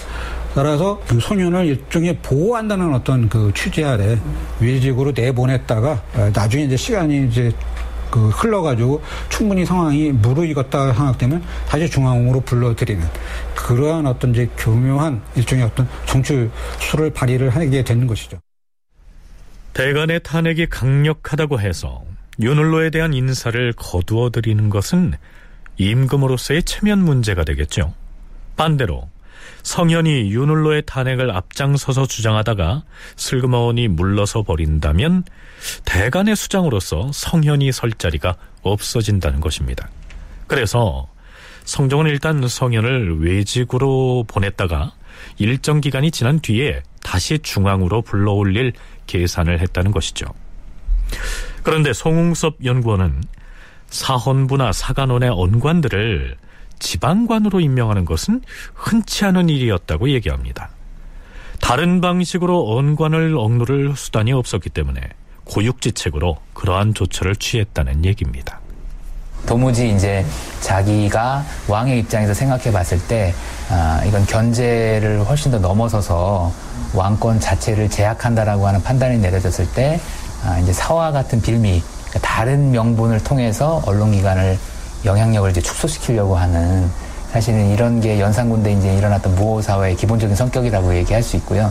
따라서 0.55 1.01
그 1.09 1.19
소년을 1.21 1.67
일종의 1.67 2.19
보호한다는 2.23 2.95
어떤 2.95 3.29
그 3.29 3.51
취재 3.55 3.83
아래 3.85 4.19
외직으로 4.61 5.13
내보냈다가 5.15 6.03
어, 6.15 6.31
나중에 6.33 6.65
이제 6.65 6.77
시간이 6.77 7.27
이제 7.29 7.51
그 8.11 8.29
흘러가지고 8.31 9.03
충분히 9.29 9.65
상황이 9.65 10.11
무르익었다 10.13 10.93
생각되면 10.95 11.43
다시 11.69 11.89
중앙으로 11.89 12.41
불러들이는 12.41 13.07
그러한 13.55 14.07
어떤 14.07 14.31
이제 14.31 14.49
교묘한 14.57 15.23
일종의 15.37 15.65
어떤 15.65 15.89
정치수를 16.07 17.11
발휘를 17.15 17.51
하게 17.51 17.83
되는 17.83 18.07
것이죠. 18.07 18.39
대간의 19.75 20.21
탄핵이 20.23 20.67
강력하다고 20.67 21.61
해서 21.61 22.03
윤을로에 22.41 22.91
대한 22.91 23.15
인사를 23.15 23.73
거두어들이는 23.75 24.71
것은 24.71 25.15
임금으로서의 25.77 26.65
체면 26.65 27.01
문제가 27.01 27.45
되겠죠. 27.45 27.95
반대로 28.57 29.09
성현이 29.63 30.31
윤을로의 30.31 30.85
탄핵을 30.87 31.31
앞장서서 31.31 32.07
주장하다가 32.07 32.83
슬그머니 33.17 33.89
물러서 33.89 34.43
버린다면 34.43 35.25
대간의 35.85 36.37
수장으로서 36.37 37.11
성현이 37.13 37.73
설 37.73 37.93
자리가 37.93 38.37
없어진다는 38.63 39.41
것입니다. 39.41 39.89
그래서 40.47 41.09
성종은 41.65 42.07
일단 42.07 42.47
성현을 42.47 43.21
외직으로 43.21 44.25
보냈다가 44.27 44.93
일정 45.37 45.81
기간이 45.81 46.11
지난 46.11 46.41
뒤에 46.41 46.83
다시 47.03 47.39
중앙으로 47.39 48.03
불러올릴 48.03 48.73
계산을 49.07 49.61
했다는 49.61 49.91
것이죠. 49.91 50.27
그런데 51.63 51.93
송웅섭 51.93 52.65
연구원은 52.65 53.23
사헌부나 53.89 54.73
사간원의 54.73 55.31
언관들을 55.31 56.37
지방관으로 56.79 57.61
임명하는 57.61 58.05
것은 58.05 58.43
흔치 58.75 59.25
않은 59.25 59.49
일이었다고 59.49 60.11
얘기합니다. 60.11 60.71
다른 61.61 62.01
방식으로 62.01 62.77
언관을 62.77 63.37
억누를 63.37 63.95
수단이 63.97 64.33
없었기 64.33 64.71
때문에 64.71 65.01
고육지책으로 65.45 66.39
그러한 66.55 66.95
조처를 66.95 67.37
취했다는 67.37 68.05
얘기입니다. 68.05 68.61
도무지 69.47 69.91
이제 69.95 70.25
자기가 70.61 71.45
왕의 71.69 72.01
입장에서 72.01 72.35
생각해 72.35 72.73
봤을 72.73 72.99
때, 73.07 73.35
아, 73.71 74.03
이건 74.07 74.27
견제를 74.27 75.25
훨씬 75.25 75.51
더 75.51 75.59
넘어서서 75.59 76.53
왕권 76.95 77.41
자체를 77.41 77.89
제약한다라고 77.89 78.67
하는 78.67 78.83
판단이 78.83 79.19
내려졌을 79.19 79.71
때, 79.73 80.01
아, 80.45 80.59
이제 80.59 80.73
사와 80.73 81.13
같은 81.13 81.41
빌미, 81.41 81.83
그러니까 82.09 82.19
다른 82.21 82.71
명분을 82.71 83.23
통해서 83.25 83.83
언론기관을 83.87 84.59
영향력을 85.05 85.51
이제 85.51 85.61
축소시키려고 85.61 86.37
하는 86.37 86.89
사실은 87.31 87.69
이런 87.71 88.01
게 88.01 88.19
연산군대 88.19 88.73
이제 88.73 88.95
일어났던 88.97 89.35
무호 89.35 89.61
사회의 89.61 89.95
기본적인 89.95 90.35
성격이라고 90.35 90.95
얘기할 90.97 91.23
수 91.23 91.37
있고요. 91.37 91.71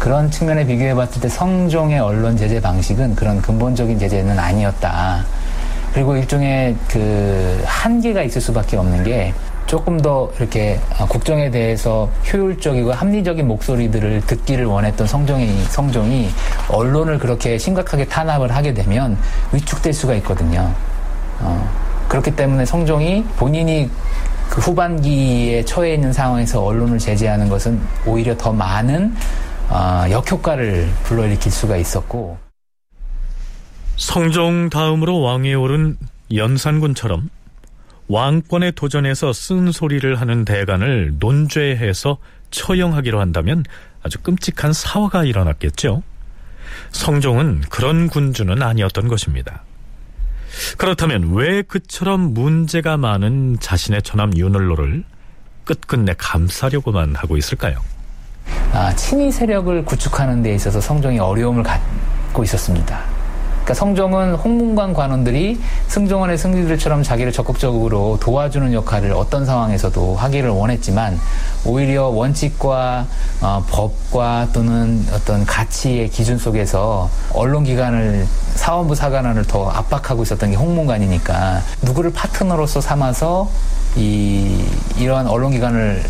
그런 0.00 0.30
측면에 0.30 0.66
비교해 0.66 0.94
봤을 0.94 1.20
때 1.20 1.28
성종의 1.28 2.00
언론 2.00 2.36
제재 2.36 2.60
방식은 2.60 3.14
그런 3.14 3.40
근본적인 3.40 3.98
제재는 3.98 4.38
아니었다. 4.38 5.24
그리고 5.94 6.16
일종의 6.16 6.76
그 6.88 7.62
한계가 7.64 8.22
있을 8.22 8.40
수밖에 8.40 8.76
없는 8.76 9.04
게 9.04 9.32
조금 9.66 10.00
더 10.00 10.30
이렇게 10.38 10.78
국정에 11.08 11.50
대해서 11.50 12.08
효율적이고 12.32 12.92
합리적인 12.92 13.46
목소리들을 13.46 14.22
듣기를 14.26 14.66
원했던 14.66 15.06
성종이, 15.06 15.64
성종이 15.70 16.30
언론을 16.68 17.18
그렇게 17.18 17.58
심각하게 17.58 18.06
탄압을 18.06 18.54
하게 18.54 18.74
되면 18.74 19.16
위축될 19.52 19.92
수가 19.92 20.14
있거든요. 20.16 20.72
어, 21.40 21.85
그렇기 22.08 22.36
때문에 22.36 22.64
성종이 22.64 23.24
본인이 23.36 23.90
그 24.48 24.60
후반기에 24.60 25.64
처해 25.64 25.94
있는 25.94 26.12
상황에서 26.12 26.64
언론을 26.64 26.98
제재하는 26.98 27.48
것은 27.48 27.80
오히려 28.06 28.36
더 28.36 28.52
많은 28.52 29.14
어, 29.68 30.04
역효과를 30.10 30.88
불러일으킬 31.02 31.50
수가 31.50 31.76
있었고 31.76 32.38
성종 33.96 34.70
다음으로 34.70 35.20
왕에 35.20 35.54
오른 35.54 35.96
연산군처럼 36.32 37.28
왕권에 38.08 38.72
도전해서 38.72 39.32
쓴소리를 39.32 40.14
하는 40.20 40.44
대간을 40.44 41.16
논죄해서 41.18 42.18
처형하기로 42.50 43.20
한다면 43.20 43.64
아주 44.02 44.18
끔찍한 44.20 44.72
사화가 44.72 45.24
일어났겠죠. 45.24 46.02
성종은 46.92 47.62
그런 47.68 48.08
군주는 48.08 48.62
아니었던 48.62 49.08
것입니다. 49.08 49.64
그렇다면 50.78 51.34
왜 51.34 51.62
그처럼 51.62 52.34
문제가 52.34 52.96
많은 52.96 53.58
자신의 53.60 54.02
처남 54.02 54.36
윤을로를 54.36 55.04
끝끝내 55.64 56.14
감싸려고만 56.16 57.14
하고 57.16 57.36
있을까요? 57.36 57.80
아, 58.72 58.94
친위 58.94 59.32
세력을 59.32 59.84
구축하는 59.84 60.42
데 60.42 60.54
있어서 60.54 60.80
성종이 60.80 61.18
어려움을 61.18 61.62
갖고 61.62 62.44
있었습니다. 62.44 63.15
그러니까 63.66 63.74
성종은 63.74 64.34
홍문관 64.36 64.94
관원들이 64.94 65.60
승종원의 65.88 66.38
승리들처럼 66.38 67.02
자기를 67.02 67.32
적극적으로 67.32 68.16
도와주는 68.20 68.72
역할을 68.72 69.12
어떤 69.12 69.44
상황에서도 69.44 70.14
하기를 70.14 70.50
원했지만 70.50 71.18
오히려 71.64 72.04
원칙과 72.04 73.06
어, 73.40 73.64
법과 73.68 74.50
또는 74.52 75.04
어떤 75.12 75.44
가치의 75.44 76.10
기준 76.10 76.38
속에서 76.38 77.10
언론기관을 77.34 78.28
사원부 78.54 78.94
사관원을 78.94 79.44
더 79.46 79.68
압박하고 79.68 80.22
있었던 80.22 80.52
게 80.52 80.56
홍문관이니까 80.56 81.60
누구를 81.82 82.12
파트너로서 82.12 82.80
삼아서 82.80 83.50
이 83.96 84.64
이러한 84.96 85.26
언론기관을 85.26 86.04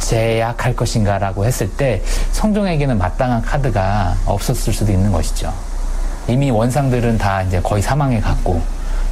제약할 0.00 0.74
것인가라고 0.74 1.44
했을 1.44 1.70
때 1.70 2.02
성종에게는 2.32 2.98
마땅한 2.98 3.42
카드가 3.42 4.16
없었을 4.26 4.72
수도 4.72 4.90
있는 4.90 5.12
것이죠. 5.12 5.67
이미 6.28 6.50
원상들은 6.50 7.18
다 7.18 7.42
이제 7.42 7.60
거의 7.60 7.82
사망에 7.82 8.20
갔고 8.20 8.62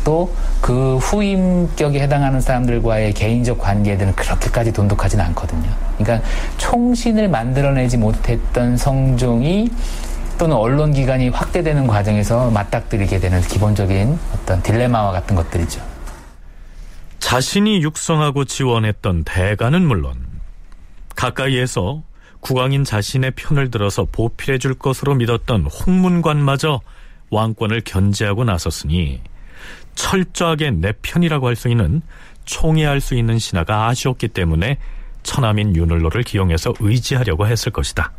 또 0.05 0.29
그 0.67 0.97
후임격에 0.97 2.01
해당하는 2.01 2.41
사람들과의 2.41 3.13
개인적 3.13 3.59
관계들은 3.59 4.17
그렇게까지 4.17 4.73
돈독하진 4.73 5.21
않거든요. 5.21 5.71
그러니까 5.97 6.29
총신을 6.59 7.29
만들어내지 7.29 7.99
못했던 7.99 8.77
성종이 8.77 9.71
또는 10.39 10.57
언론기관이 10.57 11.29
확대되는 11.29 11.87
과정에서 11.87 12.51
맞닥뜨리게 12.51 13.21
되는 13.21 13.41
기본적인 13.43 14.19
어떤 14.35 14.61
딜레마와 14.63 15.13
같은 15.13 15.37
것들이죠. 15.37 15.81
자신이 17.21 17.81
육성하고 17.83 18.45
지원했던 18.45 19.23
대가는 19.23 19.87
물론 19.87 20.17
가까이에서 21.15 22.03
국왕인 22.41 22.83
자신의 22.83 23.33
편을 23.37 23.71
들어서 23.71 24.05
보필해 24.11 24.59
줄 24.59 24.75
것으로 24.75 25.15
믿었던 25.15 25.67
홍문관마저 25.67 26.81
왕권을 27.31 27.83
견제하고 27.83 28.45
나섰으니 28.45 29.21
철저하게 29.95 30.71
내 30.73 30.93
편이라고 31.03 31.49
할 31.49 31.57
수 31.57 31.69
있는 31.69 32.03
총애할 32.45 33.01
수 33.01 33.15
있는 33.15 33.39
신하가 33.39 33.89
아쉬웠기 33.89 34.29
때문에 34.29 34.79
천하민 35.23 35.75
윤을로를 35.75 36.23
기용해서 36.23 36.75
의지하려고 36.79 37.47
했을 37.47 37.73
것이다. 37.73 38.12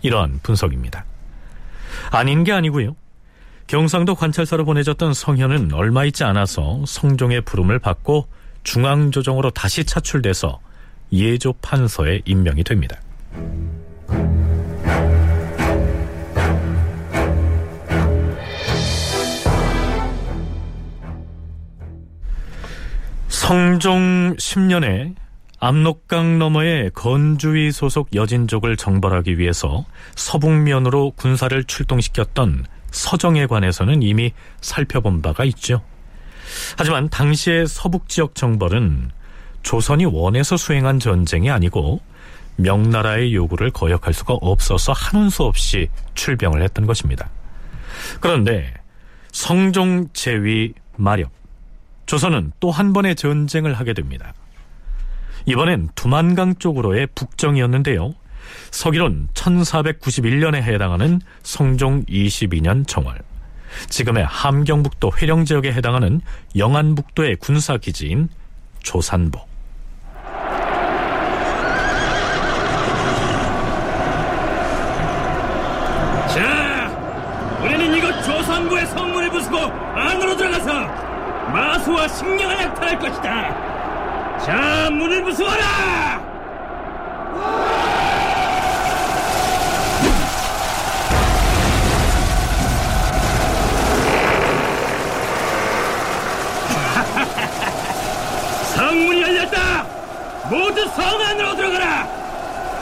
이러한 0.00 0.40
분석입니다. 0.42 1.04
아닌 2.10 2.44
게 2.44 2.52
아니고요. 2.52 2.96
경상도 3.66 4.14
관찰사로 4.14 4.64
보내졌던 4.64 5.12
성현은 5.12 5.74
얼마 5.74 6.06
있지 6.06 6.24
않아서 6.24 6.82
성종의 6.86 7.42
부름을 7.42 7.78
받고 7.78 8.26
중앙조정으로 8.62 9.50
다시 9.50 9.84
차출돼서 9.84 10.60
예조 11.12 11.54
판서에 11.60 12.22
임명이 12.24 12.64
됩니다. 12.64 12.96
성종 23.48 24.36
10년에 24.36 25.14
압록강 25.58 26.38
너머의 26.38 26.90
건주위 26.90 27.72
소속 27.72 28.14
여진족을 28.14 28.76
정벌하기 28.76 29.38
위해서 29.38 29.86
서북면으로 30.16 31.12
군사를 31.12 31.64
출동시켰던 31.64 32.66
서정에 32.90 33.46
관해서는 33.46 34.02
이미 34.02 34.34
살펴본 34.60 35.22
바가 35.22 35.44
있죠. 35.44 35.82
하지만 36.76 37.08
당시의 37.08 37.68
서북 37.68 38.10
지역 38.10 38.34
정벌은 38.34 39.12
조선이 39.62 40.04
원해서 40.04 40.58
수행한 40.58 41.00
전쟁이 41.00 41.50
아니고 41.50 42.02
명나라의 42.56 43.34
요구를 43.34 43.70
거역할 43.70 44.12
수가 44.12 44.34
없어서 44.34 44.92
한운 44.92 45.30
수 45.30 45.44
없이 45.44 45.88
출병을 46.12 46.60
했던 46.60 46.84
것입니다. 46.84 47.30
그런데 48.20 48.74
성종 49.32 50.08
제위 50.12 50.74
마렵 50.98 51.30
조선은 52.08 52.52
또 52.58 52.70
한 52.70 52.92
번의 52.94 53.14
전쟁을 53.16 53.74
하게 53.74 53.92
됩니다. 53.92 54.32
이번엔 55.44 55.90
두만강 55.94 56.56
쪽으로의 56.56 57.06
북정이었는데요. 57.14 58.14
서기론 58.70 59.28
1491년에 59.34 60.56
해당하는 60.56 61.20
성종 61.42 62.06
22년 62.06 62.86
정월. 62.88 63.18
지금의 63.90 64.24
함경북도 64.24 65.12
회령 65.20 65.44
지역에 65.44 65.70
해당하는 65.70 66.22
영안북도의 66.56 67.36
군사기지인 67.36 68.30
조산보. 68.82 69.38
자, 76.28 77.60
우리는 77.62 77.94
이곳 77.94 78.22
조선부의 78.22 78.86
성문을 78.86 79.30
부수고 79.30 79.58
안으로 79.58 80.36
들어가서 80.36 81.47
마수와 81.58 82.06
식량을 82.06 82.56
약탈할 82.56 82.96
것이다. 83.00 84.38
자, 84.38 84.88
문을 84.92 85.24
부수어라! 85.24 85.58
성문이 98.76 99.20
열렸다! 99.20 99.84
모두 100.48 100.86
성 100.90 101.20
안으로 101.20 101.56
들어가라! 101.56 102.06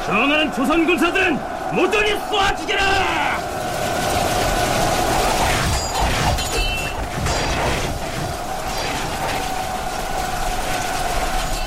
정하는 0.04 0.52
조선 0.52 0.84
군사들은 0.84 1.38
모조리 1.72 2.18
쏘아죽여라! 2.28 3.45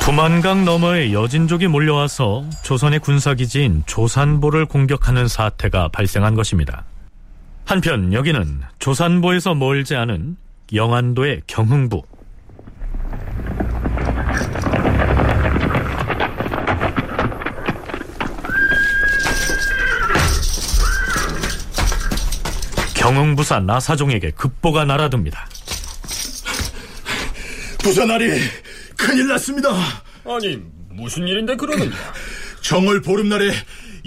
두만강 0.09 0.65
너머의 0.65 1.13
여진족이 1.13 1.67
몰려와서 1.67 2.43
조선의 2.63 2.97
군사기지인 2.97 3.83
조산보를 3.85 4.65
공격하는 4.65 5.27
사태가 5.27 5.89
발생한 5.89 6.33
것입니다. 6.33 6.83
한편 7.63 8.11
여기는 8.11 8.61
조산보에서 8.79 9.53
멀지 9.53 9.95
않은 9.95 10.35
영안도의 10.73 11.43
경흥부. 11.45 12.01
경흥부사 22.95 23.59
나사종에게 23.59 24.31
급보가 24.31 24.85
날아듭니다. 24.85 25.47
부산아리 27.83 28.39
큰일 28.99 29.27
났습니다. 29.29 29.69
아니 30.25 30.61
무슨 30.89 31.25
일인데 31.25 31.55
그러느냐? 31.55 31.95
정월 32.61 33.01
보름날에 33.01 33.51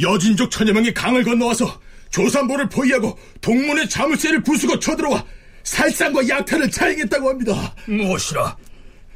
여진족 0.00 0.50
천여 0.50 0.72
명이 0.74 0.92
강을 0.92 1.24
건너와서 1.24 1.80
조산보를 2.10 2.68
포위하고 2.68 3.18
동문의 3.40 3.88
자물쇠를 3.88 4.42
부수고 4.42 4.78
쳐들어와 4.78 5.24
살상과 5.64 6.28
약탈을 6.28 6.70
자행했다고 6.70 7.30
합니다. 7.30 7.74
무엇이라? 7.86 8.54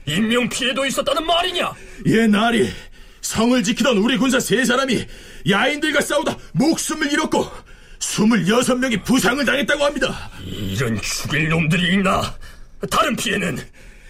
인명 0.06 0.48
피해도 0.48 0.86
있었다는 0.86 1.26
말이냐? 1.26 1.72
예, 2.06 2.26
나리. 2.26 2.70
성을 3.20 3.60
지키던 3.62 3.98
우리 3.98 4.16
군사 4.16 4.40
세 4.40 4.64
사람이 4.64 5.04
야인들과 5.50 6.00
싸우다 6.00 6.38
목숨을 6.52 7.12
잃었고 7.12 7.46
스물여섯 7.98 8.78
명이 8.78 9.02
부상을 9.02 9.44
당했다고 9.44 9.84
합니다. 9.84 10.30
이런 10.42 10.98
죽일 11.02 11.48
놈들이 11.48 11.94
있나? 11.94 12.34
다른 12.90 13.14
피해는? 13.16 13.58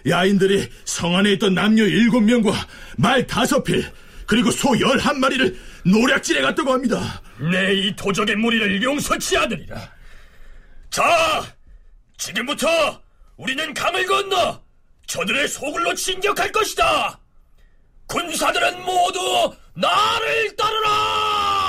야인들이 0.09 0.69
성 0.85 1.16
안에 1.16 1.33
있던 1.33 1.55
남녀 1.55 1.85
일곱 1.85 2.21
명과 2.21 2.53
말 2.97 3.27
다섯 3.27 3.62
필 3.62 3.85
그리고 4.27 4.51
소 4.51 4.79
열한 4.79 5.21
마리를 5.21 5.57
노략질해 5.85 6.40
갔다고 6.42 6.73
합니다. 6.73 7.23
내 7.38 7.75
이 7.75 7.95
도적의 7.97 8.37
무리를 8.37 8.83
용서치 8.83 9.37
않으리라. 9.37 9.77
자, 10.90 11.45
지금부터 12.19 13.03
우리는 13.37 13.73
강을 13.75 14.07
건너 14.07 14.62
저들의 15.07 15.47
소굴로 15.49 15.95
진격할 15.95 16.51
것이다. 16.53 17.21
군사들은 18.09 18.85
모두 18.85 19.55
나를 19.75 20.57
따르라! 20.57 21.65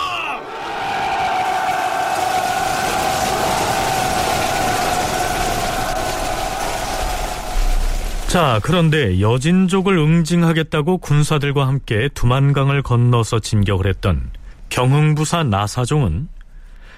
자, 8.27 8.59
그런데 8.61 9.21
여진족을 9.21 9.97
응징하겠다고 9.97 10.97
군사들과 10.97 11.65
함께 11.65 12.09
두만강을 12.13 12.81
건너서 12.81 13.39
진격을 13.39 13.87
했던 13.87 14.29
경흥부사 14.67 15.45
나사종은 15.45 16.27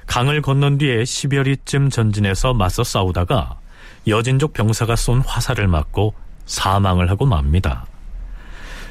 강을 0.07 0.41
건넌 0.41 0.79
뒤에 0.79 1.03
10여리쯤 1.03 1.91
전진해서 1.91 2.55
맞서 2.55 2.83
싸우다가 2.83 3.59
여진족 4.07 4.53
병사가 4.53 4.95
쏜 4.95 5.19
화살을 5.19 5.67
맞고 5.67 6.15
사망을 6.47 7.11
하고 7.11 7.27
맙니다. 7.27 7.85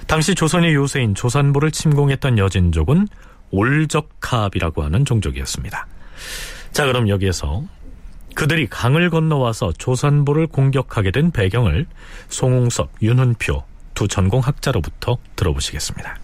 당시 0.06 0.36
조선의 0.36 0.74
요새인 0.74 1.16
조산보를 1.16 1.72
침공했던 1.72 2.38
여진족은 2.38 3.08
올적합이라고 3.50 4.84
하는 4.84 5.04
종족이었습니다. 5.04 5.88
자, 6.70 6.86
그럼 6.86 7.08
여기에서 7.08 7.64
그들이 8.38 8.68
강을 8.68 9.10
건너와서 9.10 9.72
조선보를 9.78 10.46
공격하게 10.46 11.10
된 11.10 11.32
배경을 11.32 11.86
송웅섭, 12.28 12.88
윤훈표 13.02 13.64
두 13.94 14.06
전공학자로부터 14.06 15.18
들어보시겠습니다. 15.34 16.14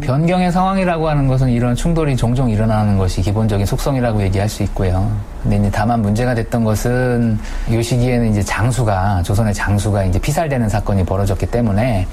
변경의 0.00 0.50
상황이라고 0.50 1.08
하는 1.08 1.28
것은 1.28 1.50
이런 1.50 1.76
충돌이 1.76 2.16
종종 2.16 2.50
일어나는 2.50 2.98
것이 2.98 3.22
기본적인 3.22 3.64
속성이라고 3.64 4.22
얘기할 4.24 4.48
수 4.48 4.64
있고요. 4.64 5.16
근데 5.40 5.58
이제 5.58 5.70
다만 5.70 6.02
문제가 6.02 6.34
됐던 6.34 6.64
것은 6.64 7.38
이 7.70 7.80
시기에는 7.80 8.32
이제 8.32 8.42
장수가 8.42 9.22
조선의 9.22 9.54
장수가 9.54 10.04
이제 10.06 10.18
피살되는 10.18 10.68
사건이 10.68 11.04
벌어졌기 11.06 11.46
때문에 11.46 12.08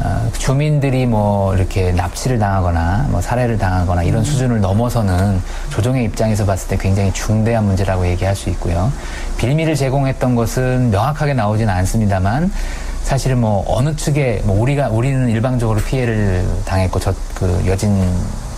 어, 0.00 0.30
주민들이 0.38 1.06
뭐 1.06 1.54
이렇게 1.54 1.92
납치를 1.92 2.38
당하거나 2.38 3.06
뭐 3.10 3.20
살해를 3.20 3.58
당하거나 3.58 4.02
이런 4.02 4.20
음. 4.20 4.24
수준을 4.24 4.60
넘어서는 4.60 5.40
조정의 5.70 6.04
입장에서 6.04 6.44
봤을 6.44 6.68
때 6.68 6.76
굉장히 6.76 7.12
중대한 7.12 7.64
문제라고 7.64 8.06
얘기할 8.06 8.34
수 8.34 8.50
있고요. 8.50 8.92
빌미를 9.36 9.76
제공했던 9.76 10.34
것은 10.34 10.90
명확하게 10.90 11.34
나오지는 11.34 11.72
않습니다만 11.72 12.52
사실은 13.02 13.40
뭐 13.40 13.64
어느 13.68 13.94
측에 13.94 14.42
뭐 14.44 14.60
우리가 14.60 14.88
우리는 14.88 15.28
일방적으로 15.28 15.80
피해를 15.80 16.44
당했고 16.64 16.98
저 17.00 17.14
그 17.34 17.62
여진 17.66 18.02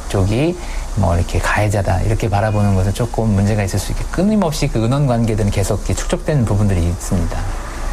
쪽이 0.09 0.57
뭐 0.97 1.16
이렇게 1.16 1.39
가해자다 1.39 2.03
이렇게 2.03 2.28
바라보는 2.30 2.74
것은 2.74 2.95
조금 2.95 3.30
문제가 3.30 3.64
있을 3.64 3.78
수 3.78 3.93
있게 3.93 4.05
끊임없이 4.12 4.68
그 4.68 4.84
은원 4.84 5.07
관계들은 5.07 5.51
계속 5.51 5.84
축적된 5.84 6.45
부분들이 6.45 6.84
있습니다. 6.84 7.39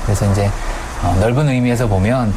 그래서 0.06 0.32
이제 0.32 0.50
어, 1.02 1.16
넓은 1.20 1.50
의미에서 1.50 1.88
보면 1.88 2.34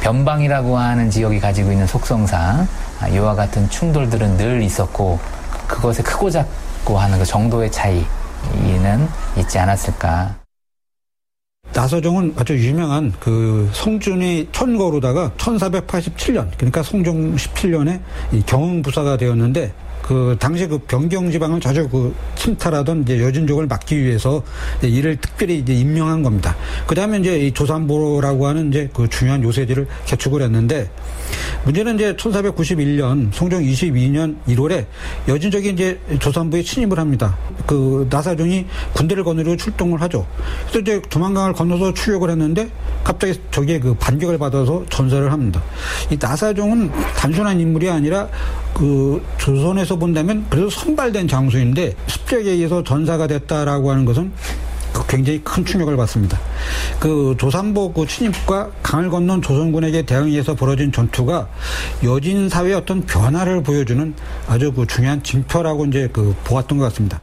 변방이라고 0.00 0.76
하는 0.76 1.10
지역이 1.10 1.40
가지고 1.40 1.72
있는 1.72 1.86
속성상 1.86 2.66
아, 3.00 3.08
이와 3.08 3.34
같은 3.34 3.68
충돌들은 3.68 4.36
늘 4.36 4.62
있었고 4.62 5.18
그것에 5.66 6.02
크고 6.02 6.30
작고 6.30 6.98
하는 6.98 7.18
그 7.18 7.24
정도의 7.24 7.70
차이는 7.70 9.08
있지 9.38 9.58
않았을까. 9.58 10.40
나서종은 11.72 12.34
아주 12.36 12.58
유명한 12.58 13.12
그 13.20 13.70
성준이 13.72 14.48
천거로다가 14.50 15.30
1487년 15.36 16.48
그러니까 16.56 16.82
성종 16.82 17.36
17년에 17.36 18.00
이 18.32 18.42
경흥 18.44 18.82
부사가 18.82 19.16
되었는데 19.16 19.72
그 20.02 20.36
당시 20.38 20.66
그 20.66 20.78
변경 20.78 21.30
지방을 21.30 21.60
자주 21.60 21.88
그 21.88 22.14
침탈하던 22.34 23.02
이제 23.02 23.20
여진족을 23.20 23.66
막기 23.66 24.02
위해서 24.02 24.42
이를 24.82 25.16
특별히 25.16 25.58
이제 25.58 25.72
임명한 25.74 26.22
겁니다. 26.22 26.56
그 26.86 26.94
다음에 26.94 27.18
이제 27.18 27.38
이 27.38 27.52
조산보라고 27.52 28.46
하는 28.46 28.68
이제 28.68 28.90
그 28.92 29.08
중요한 29.08 29.42
요새지를 29.42 29.86
개축을 30.06 30.42
했는데 30.42 30.90
문제는 31.64 31.96
이제 31.96 32.16
1491년 32.16 33.32
성종 33.32 33.62
22년 33.62 34.36
1월에 34.48 34.86
여진족이 35.28 35.70
이제 35.70 36.00
조산부에 36.18 36.62
침입을 36.62 36.98
합니다. 36.98 37.36
그 37.66 38.06
나사종이 38.10 38.66
군대를 38.94 39.24
거느리고 39.24 39.56
출동을 39.56 40.00
하죠. 40.02 40.26
그래서 40.62 40.80
이제 40.80 41.02
두만강을 41.08 41.52
건너서 41.52 41.92
추격을 41.94 42.30
했는데 42.30 42.68
갑자기 43.04 43.38
저기에 43.50 43.80
그 43.80 43.94
반격을 43.94 44.38
받아서 44.38 44.84
전사를 44.88 45.30
합니다. 45.30 45.62
이 46.10 46.16
나사종은 46.20 46.90
단순한 47.16 47.60
인물이 47.60 47.90
아니라 47.90 48.28
그 48.74 49.24
조선에서 49.38 49.96
본다면 49.96 50.46
그래도 50.48 50.70
선발된 50.70 51.28
장수인데 51.28 51.94
습격에 52.06 52.50
의해서 52.50 52.82
전사가 52.82 53.26
됐다라고 53.26 53.90
하는 53.90 54.04
것은 54.04 54.32
그 54.92 55.06
굉장히 55.06 55.40
큰 55.42 55.64
충격을 55.64 55.96
받습니다. 55.96 56.38
그 56.98 57.34
조산보 57.38 57.92
그 57.92 58.06
침입과 58.06 58.70
강을 58.82 59.10
건넌 59.10 59.42
조선군에게 59.42 60.02
대응해서 60.02 60.54
벌어진 60.54 60.90
전투가 60.92 61.48
여진 62.04 62.48
사회의 62.48 62.74
어떤 62.74 63.02
변화를 63.06 63.62
보여주는 63.62 64.14
아주 64.48 64.72
그 64.72 64.86
중요한 64.86 65.22
징표라고 65.22 65.86
이제 65.86 66.08
그 66.12 66.34
보았던 66.44 66.78
것 66.78 66.84
같습니다. 66.84 67.22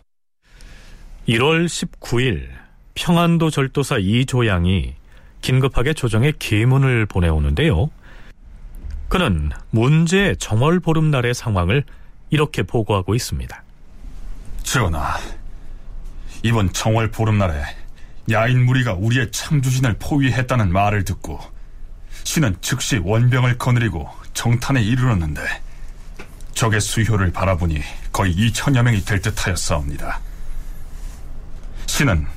1월 1.28 1.66
19일 1.66 2.48
평안도 2.96 3.50
절도사 3.50 3.98
이조양이 4.00 4.96
긴급하게 5.42 5.94
조정에 5.94 6.34
계문을 6.40 7.06
보내오는데요. 7.06 7.90
그는 9.10 9.52
문제 9.70 10.36
정월 10.36 10.80
보름날의 10.80 11.34
상황을 11.34 11.84
이렇게 12.30 12.64
보고하고 12.64 13.16
있습니다. 13.16 13.64
전하, 14.64 15.18
이번 16.44 16.74
정월 16.74 17.12
보름날에 17.12 17.64
야인 18.30 18.66
무리가 18.66 18.94
우리의 18.94 19.32
창주신을 19.32 19.96
포위했다는 20.00 20.72
말을 20.72 21.06
듣고 21.06 21.40
신은 22.26 22.58
즉시 22.60 22.98
원병을 22.98 23.58
거느리고 23.58 24.10
정탄에 24.34 24.82
이르렀는데 24.82 25.42
적의 26.54 26.82
수효를 26.82 27.32
바라보니 27.32 27.82
거의 28.12 28.36
2천여 28.36 28.82
명이 28.82 29.06
될 29.06 29.22
듯하였사옵니다. 29.22 30.20
신은 31.86 32.28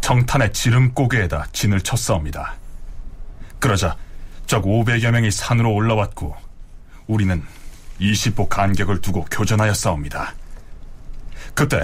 정탄의 0.00 0.52
지름 0.52 0.92
고개에다 0.92 1.46
진을 1.52 1.80
쳤사옵니다. 1.80 2.54
그러자 3.60 3.96
적 4.46 4.64
500여 4.64 5.10
명이 5.10 5.30
산으로 5.30 5.72
올라왔고 5.72 6.34
우리는 7.06 7.42
20보 8.00 8.48
간격을 8.48 9.00
두고 9.00 9.24
교전하였사옵니다. 9.30 10.34
그때 11.54 11.82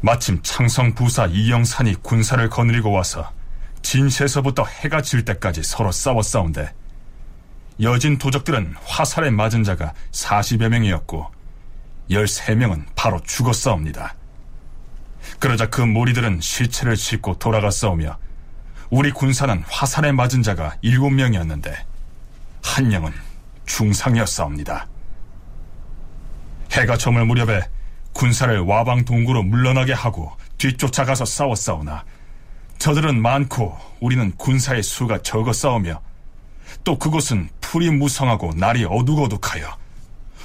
마침 0.00 0.40
창성 0.42 0.94
부사 0.94 1.26
이영산이 1.26 2.02
군사를 2.02 2.48
거느리고 2.48 2.92
와서 2.92 3.30
진시에서부터 3.82 4.64
해가 4.64 5.02
질 5.02 5.24
때까지 5.24 5.62
서로 5.62 5.92
싸웠사온데 5.92 6.72
여진 7.80 8.18
도적들은 8.18 8.74
화살에 8.84 9.30
맞은 9.30 9.64
자가 9.64 9.92
40여 10.12 10.68
명이었고 10.68 11.26
13명은 12.10 12.86
바로 12.96 13.20
죽었사옵니다. 13.20 14.14
그러자 15.38 15.66
그 15.66 15.80
무리들은 15.80 16.40
시체를 16.40 16.96
싣고 16.96 17.38
돌아갔사오며 17.38 18.18
우리 18.90 19.10
군사는 19.10 19.62
화살에 19.68 20.12
맞은 20.12 20.42
자가 20.42 20.74
7명이었는데 20.82 21.74
한 22.62 22.88
명은 22.88 23.12
중상이었사옵니다. 23.66 24.86
해가 26.72 26.96
저물 26.96 27.26
무렵에 27.26 27.62
군사를 28.12 28.58
와방 28.60 29.04
동구로 29.04 29.42
물러나게 29.42 29.92
하고 29.92 30.32
뒤쫓아가서 30.56 31.24
싸웠사오나 31.24 32.04
저들은 32.78 33.20
많고 33.20 33.76
우리는 34.00 34.32
군사의 34.36 34.82
수가 34.82 35.22
적어 35.22 35.52
싸우며 35.52 36.00
또 36.84 36.98
그곳은 36.98 37.48
풀이 37.60 37.90
무성하고 37.90 38.54
날이 38.54 38.84
어둑어둑하여 38.84 39.76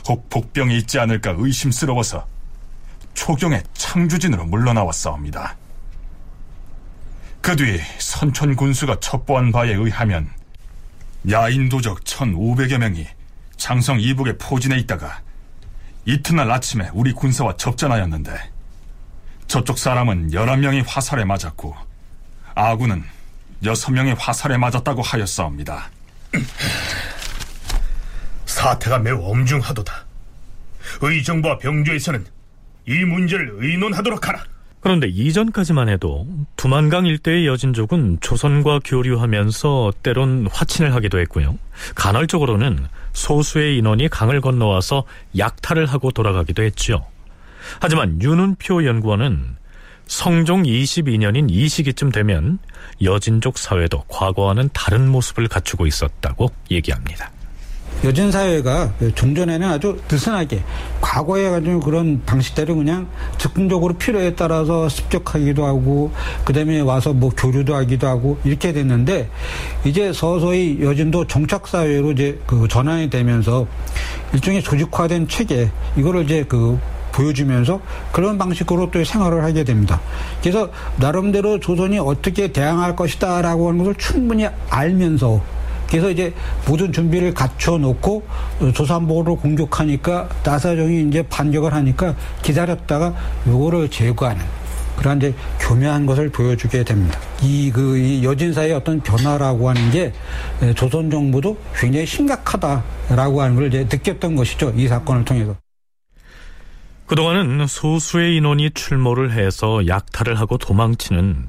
혹 0.09 0.29
복병이 0.29 0.77
있지 0.79 0.99
않을까 0.99 1.35
의심스러워서 1.37 2.27
초경의 3.13 3.63
창주진으로 3.73 4.45
물러나왔사옵니다. 4.45 5.55
그 7.43 7.57
뒤 7.57 7.77
선촌 7.99 8.55
군수가 8.55 9.01
첩보한 9.01 9.51
바에 9.51 9.73
의하면 9.73 10.29
야인 11.29 11.67
도적 11.67 12.05
1,500여 12.05 12.77
명이 12.77 13.05
장성 13.57 13.99
이북의 13.99 14.37
포진에 14.37 14.77
있다가 14.79 15.21
이튿날 16.05 16.49
아침에 16.49 16.89
우리 16.93 17.11
군사와 17.11 17.57
접전하였는데 17.57 18.31
저쪽 19.47 19.77
사람은 19.77 20.31
11명이 20.31 20.85
화살에 20.87 21.25
맞았고 21.25 21.75
아군은 22.55 23.03
6명이 23.61 24.15
화살에 24.17 24.57
맞았다고 24.57 25.01
하였사옵니다. 25.01 25.89
사태가 28.45 28.99
매우 28.99 29.21
엄중하도다. 29.21 30.05
의정부와 31.01 31.57
병조에서는 31.57 32.25
이 32.87 33.03
문제를 33.03 33.57
의논하도록 33.59 34.29
하라. 34.29 34.52
그런데 34.83 35.07
이전까지만 35.07 35.87
해도 35.87 36.27
두만강 36.57 37.05
일대의 37.05 37.47
여진족은 37.47 38.17
조선과 38.19 38.81
교류하면서 38.83 39.93
때론 40.03 40.47
화친을 40.51 40.93
하기도 40.93 41.19
했고요. 41.19 41.57
간헐적으로는 41.95 42.87
소수의 43.13 43.77
인원이 43.77 44.09
강을 44.09 44.41
건너와서 44.41 45.05
약탈을 45.37 45.85
하고 45.85 46.11
돌아가기도 46.11 46.63
했죠. 46.63 47.05
하지만 47.79 48.21
윤은표 48.21 48.83
연구원은 48.83 49.55
성종 50.07 50.63
22년인 50.63 51.47
이 51.49 51.69
시기쯤 51.69 52.11
되면 52.11 52.59
여진족 53.01 53.57
사회도 53.57 54.03
과거와는 54.09 54.69
다른 54.73 55.07
모습을 55.07 55.47
갖추고 55.47 55.87
있었다고 55.87 56.51
얘기합니다. 56.71 57.31
여진 58.03 58.31
사회가 58.31 58.93
종전에는 59.15 59.69
아주 59.69 59.97
느슨하게 60.11 60.61
과거에 60.99 61.49
가지고 61.49 61.79
그런 61.79 62.21
방식대로 62.25 62.75
그냥 62.75 63.07
즉흥적으로 63.37 63.93
필요에 63.93 64.35
따라서 64.35 64.89
습격하기도 64.89 65.65
하고 65.65 66.11
그다음에 66.43 66.81
와서 66.81 67.13
뭐 67.13 67.29
교류도 67.29 67.73
하기도 67.73 68.07
하고 68.07 68.37
이렇게 68.43 68.73
됐는데 68.73 69.29
이제 69.85 70.11
서서히 70.11 70.79
여진도 70.81 71.27
정착 71.27 71.67
사회로 71.67 72.11
이제 72.11 72.39
그 72.45 72.67
전환이 72.67 73.09
되면서 73.09 73.67
일종의 74.33 74.63
조직화된 74.63 75.29
체계 75.29 75.71
이거를 75.95 76.25
이제 76.25 76.43
그 76.47 76.77
보여주면서 77.13 77.79
그런 78.11 78.37
방식으로 78.37 78.91
또 78.91 79.03
생활을 79.03 79.43
하게 79.43 79.63
됩니다. 79.63 80.01
그래서 80.41 80.69
나름대로 80.97 81.59
조선이 81.59 81.99
어떻게 81.99 82.51
대항할 82.51 82.95
것이다라고 82.95 83.69
하는 83.69 83.79
것을 83.79 83.95
충분히 83.95 84.47
알면서 84.69 85.41
그래서 85.89 86.09
이제 86.09 86.33
모든 86.67 86.91
준비를 86.91 87.33
갖춰 87.33 87.77
놓고 87.77 88.23
조산보를 88.73 89.35
공격하니까 89.37 90.29
나사정이 90.43 91.07
이제 91.07 91.21
반격을 91.23 91.73
하니까 91.73 92.15
기다렸다가 92.41 93.13
요거를 93.47 93.89
제거하는 93.89 94.43
그런 94.97 95.17
이제 95.17 95.33
교묘한 95.59 96.05
것을 96.05 96.29
보여주게 96.29 96.83
됩니다. 96.83 97.19
이 97.41 97.71
그 97.71 97.97
이 97.97 98.23
여진사의 98.23 98.73
어떤 98.73 99.01
변화라고 99.01 99.69
하는 99.69 99.91
게 99.91 100.13
조선 100.75 101.09
정부도 101.09 101.57
굉장히 101.75 102.05
심각하다라고 102.05 103.41
하는 103.41 103.55
걸 103.55 103.67
이제 103.67 103.79
느꼈던 103.91 104.35
것이죠. 104.35 104.71
이 104.75 104.87
사건을 104.87 105.25
통해서. 105.25 105.55
그동안은 107.07 107.67
소수의 107.67 108.37
인원이 108.37 108.71
출몰을 108.71 109.33
해서 109.33 109.85
약탈을 109.87 110.39
하고 110.39 110.57
도망치는 110.57 111.47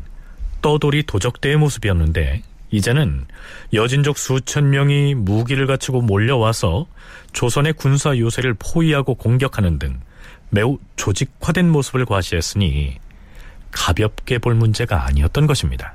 떠돌이 0.62 1.04
도적대의 1.04 1.56
모습이었는데 1.56 2.42
이제는 2.74 3.24
여진족 3.72 4.18
수천 4.18 4.70
명이 4.70 5.14
무기를 5.14 5.68
갖추고 5.68 6.00
몰려와서 6.00 6.86
조선의 7.32 7.74
군사 7.74 8.18
요새를 8.18 8.56
포위하고 8.58 9.14
공격하는 9.14 9.78
등 9.78 10.00
매우 10.50 10.78
조직화된 10.96 11.70
모습을 11.70 12.04
과시했으니 12.04 12.96
가볍게 13.70 14.38
볼 14.38 14.54
문제가 14.56 15.06
아니었던 15.06 15.46
것입니다. 15.46 15.94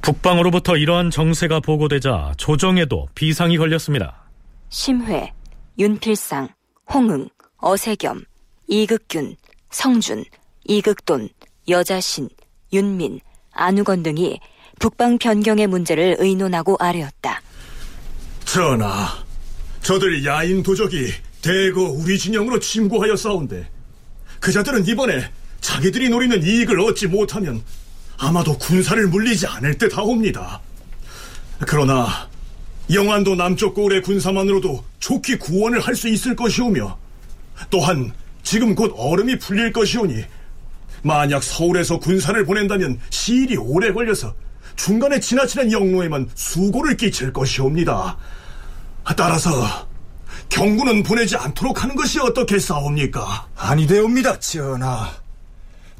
북방으로부터 0.00 0.78
이러한 0.78 1.10
정세가 1.10 1.60
보고되자 1.60 2.34
조정에도 2.38 3.06
비상이 3.14 3.58
걸렸습니다. 3.58 4.24
심회, 4.70 5.32
윤필상, 5.78 6.48
홍응, 6.94 7.28
어세겸, 7.58 8.22
이극균, 8.68 9.36
성준, 9.70 10.24
이극돈, 10.64 11.28
여자신, 11.68 12.28
윤민, 12.72 13.20
안우건 13.52 14.02
등이 14.02 14.40
북방 14.78 15.18
변경의 15.18 15.66
문제를 15.66 16.16
의논하고 16.18 16.76
아뢰었다. 16.78 17.40
전하, 18.44 19.08
저들 19.82 20.24
야인 20.24 20.62
도적이 20.62 21.12
대거 21.42 21.80
우리 21.82 22.18
진영으로 22.18 22.58
침공하여 22.58 23.16
싸운데 23.16 23.68
그 24.40 24.52
자들은 24.52 24.86
이번에 24.86 25.30
자기들이 25.60 26.08
노리는 26.08 26.42
이익을 26.42 26.78
얻지 26.80 27.06
못하면 27.06 27.62
아마도 28.18 28.56
군사를 28.58 29.06
물리지 29.08 29.46
않을 29.46 29.78
듯 29.78 29.96
하옵니다. 29.96 30.60
그러나 31.66 32.28
영안도 32.92 33.34
남쪽 33.34 33.74
고을의 33.74 34.02
군사만으로도 34.02 34.84
좋게 35.00 35.38
구원을 35.38 35.80
할 35.80 35.94
수 35.96 36.08
있을 36.08 36.36
것이오며 36.36 36.98
또한 37.70 38.12
지금 38.46 38.76
곧 38.76 38.94
얼음이 38.96 39.40
풀릴 39.40 39.72
것이오니 39.72 40.24
만약 41.02 41.42
서울에서 41.42 41.98
군사를 41.98 42.44
보낸다면 42.44 43.00
시일이 43.10 43.56
오래 43.56 43.92
걸려서 43.92 44.36
중간에 44.76 45.18
지나치는 45.18 45.72
영로에만 45.72 46.30
수고를 46.32 46.96
끼칠 46.96 47.32
것이옵니다. 47.32 48.16
따라서 49.16 49.88
경군은 50.48 51.02
보내지 51.02 51.34
않도록 51.36 51.82
하는 51.82 51.96
것이 51.96 52.20
어떻겠사옵니까? 52.20 53.48
아니되옵니다, 53.56 54.38
전하. 54.38 55.10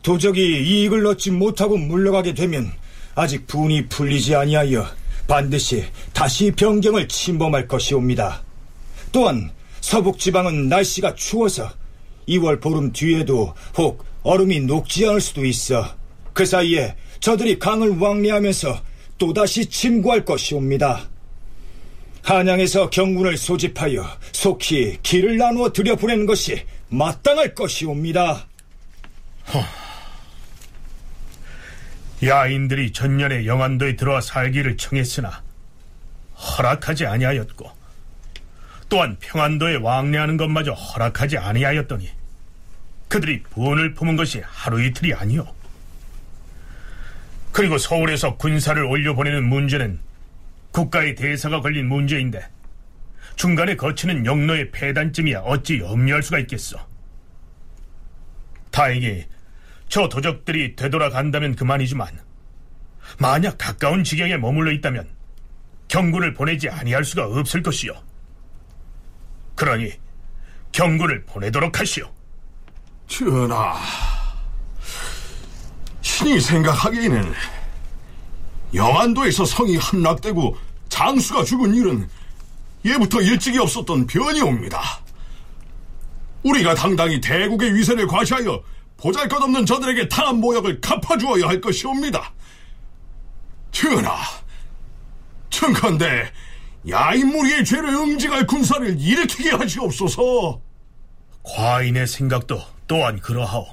도적이 0.05 0.63
이익을 0.69 1.05
얻지 1.05 1.33
못하고 1.33 1.77
물러가게 1.77 2.33
되면 2.33 2.71
아직 3.17 3.49
분이 3.49 3.89
풀리지 3.89 4.37
아니하여 4.37 4.87
반드시 5.27 5.85
다시 6.13 6.53
변경을 6.53 7.09
침범할 7.09 7.67
것이옵니다. 7.67 8.43
또한 9.11 9.51
서북 9.81 10.21
지방은 10.21 10.69
날씨가 10.69 11.17
추워서 11.17 11.73
2월 12.29 12.61
보름 12.61 12.93
뒤에도 12.93 13.55
혹 13.77 14.05
얼음이 14.23 14.61
녹지 14.61 15.07
않을 15.07 15.21
수도 15.21 15.45
있어 15.45 15.97
그 16.33 16.45
사이에 16.45 16.97
저들이 17.21 17.59
강을 17.59 17.99
왕래하면서 17.99 18.83
또다시 19.19 19.67
침구할 19.67 20.25
것이옵니다. 20.25 21.09
한양에서 22.23 22.91
경군을 22.91 23.37
소집하여 23.37 24.05
속히 24.33 24.99
길을 25.03 25.39
나누어 25.39 25.73
들여보내는 25.73 26.27
것이 26.27 26.65
마땅할 26.89 27.55
것이옵니다. 27.55 28.47
허. 29.55 29.63
야인들이 32.27 32.93
전년에 32.93 33.47
영안도에 33.47 33.97
들어와 33.97 34.21
살기를 34.21 34.77
청했으나 34.77 35.43
허락하지 36.35 37.07
아니하였고 37.07 37.71
또한 38.89 39.17
평안도에 39.21 39.77
왕래하는 39.77 40.37
것마저 40.37 40.73
허락하지 40.73 41.39
아니하였더니 41.39 42.11
그들이 43.09 43.43
분을 43.45 43.95
품은 43.95 44.17
것이 44.17 44.43
하루 44.45 44.83
이틀이 44.83 45.15
아니오. 45.15 45.47
그리고 47.53 47.79
서울에서 47.79 48.37
군사를 48.37 48.83
올려보내는 48.83 49.49
문제는 49.49 49.99
국가의 50.73 51.15
대사가 51.15 51.61
걸린 51.61 51.89
문제인데 51.89 52.47
중간에 53.37 53.77
거치는 53.77 54.27
영로의 54.27 54.71
폐단쯤이야 54.73 55.41
어찌 55.41 55.79
염려할 55.79 56.23
수가 56.23 56.39
있겠어. 56.41 56.87
다행히 58.71 59.25
저 59.89 60.09
도적들이 60.09 60.77
되돌아간다면 60.77 61.55
그만이지만 61.55 62.21
만약 63.19 63.57
가까운 63.57 64.05
지경에 64.05 64.37
머물러 64.37 64.73
있다면 64.73 65.09
경군을 65.89 66.35
보내지 66.35 66.69
아니할 66.69 67.05
수가 67.05 67.27
없을 67.27 67.63
것이요. 67.63 67.93
그러니 69.55 69.93
경군을 70.73 71.25
보내도록 71.25 71.81
하시오. 71.81 72.16
전하, 73.09 73.77
신이 76.01 76.41
생각하기에는 76.41 77.33
영안도에서 78.75 79.45
성이 79.45 79.77
함락되고 79.77 80.57
장수가 80.89 81.45
죽은 81.45 81.75
일은 81.75 82.09
예부터 82.85 83.21
일찍이 83.21 83.59
없었던 83.59 84.07
변이옵니다. 84.07 84.81
우리가 86.43 86.75
당당히 86.75 87.21
대국의 87.21 87.75
위세를 87.75 88.07
과시하여 88.07 88.63
보잘것없는 88.97 89.67
저들에게 89.67 90.09
당한 90.09 90.37
모욕을 90.37 90.81
갚아주어야 90.81 91.49
할 91.49 91.61
것이옵니다. 91.61 92.33
전하, 93.71 94.17
청컨대 95.51 96.31
야인무리의 96.89 97.65
죄를 97.65 97.89
응징할 97.89 98.47
군사를 98.47 98.99
일으키게 98.99 99.51
하시옵소서. 99.51 100.61
과인의 101.43 102.07
생각도 102.07 102.76
또한 102.87 103.19
그러하오. 103.21 103.67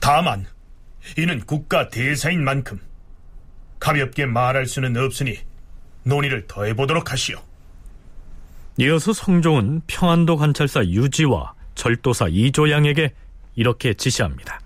다만 0.00 0.46
이는 1.18 1.40
국가 1.40 1.88
대사인 1.88 2.44
만큼 2.44 2.80
가볍게 3.80 4.26
말할 4.26 4.66
수는 4.66 4.96
없으니 4.96 5.38
논의를 6.04 6.46
더해보도록 6.46 7.12
하시오. 7.12 7.38
이어서 8.78 9.12
성종은 9.12 9.82
평안도 9.86 10.36
관찰사 10.36 10.84
유지와 10.84 11.54
절도사 11.74 12.28
이조양에게 12.28 13.12
이렇게 13.54 13.92
지시합니다. 13.94 14.60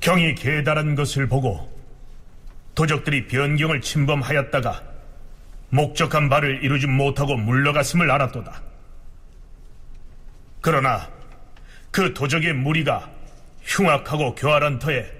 경이 0.00 0.34
계달한 0.36 0.94
것을 0.94 1.26
보고 1.26 1.68
도적들이 2.74 3.26
변경을 3.26 3.80
침범하였다가 3.80 4.82
목적한 5.70 6.28
바를 6.28 6.62
이루지 6.62 6.86
못하고 6.86 7.36
물러갔음을 7.36 8.10
알았도다. 8.10 8.62
그러나 10.60 11.08
그 11.90 12.12
도적의 12.14 12.54
무리가 12.54 13.10
흉악하고 13.62 14.34
교활한 14.34 14.78
터에 14.78 15.10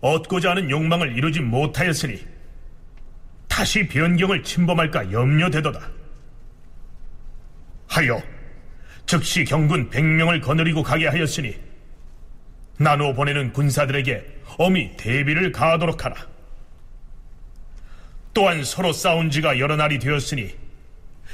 얻고자 0.00 0.50
하는 0.50 0.70
욕망을 0.70 1.16
이루지 1.16 1.40
못하였으니 1.40 2.24
다시 3.48 3.86
변경을 3.88 4.42
침범할까 4.42 5.12
염려되도다. 5.12 5.90
하여 7.88 8.22
즉시 9.06 9.44
경군 9.44 9.90
100명을 9.90 10.42
거느리고 10.42 10.82
가게 10.82 11.06
하였으니 11.06 11.56
나누어 12.78 13.14
보내는 13.14 13.52
군사들에게 13.52 14.42
엄히 14.58 14.96
대비를 14.96 15.52
가하도록 15.52 16.04
하라. 16.04 16.14
또한 18.34 18.62
서로 18.64 18.92
싸운 18.92 19.30
지가 19.30 19.58
여러 19.58 19.76
날이 19.76 19.98
되었으니 19.98 20.54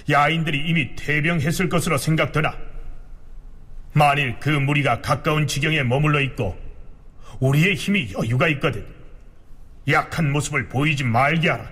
야인들이 0.09 0.69
이미 0.69 0.95
퇴병했을 0.95 1.69
것으로 1.69 1.99
생각되나 1.99 2.57
만일 3.93 4.39
그 4.41 4.49
무리가 4.49 5.01
가까운 5.01 5.47
지경에 5.47 5.83
머물러 5.83 6.21
있고 6.21 6.59
우리의 7.41 7.75
힘이 7.75 8.13
여유가 8.13 8.49
있거든 8.49 8.87
약한 9.89 10.31
모습을 10.31 10.69
보이지 10.69 11.05
말게 11.05 11.51
하라. 11.51 11.69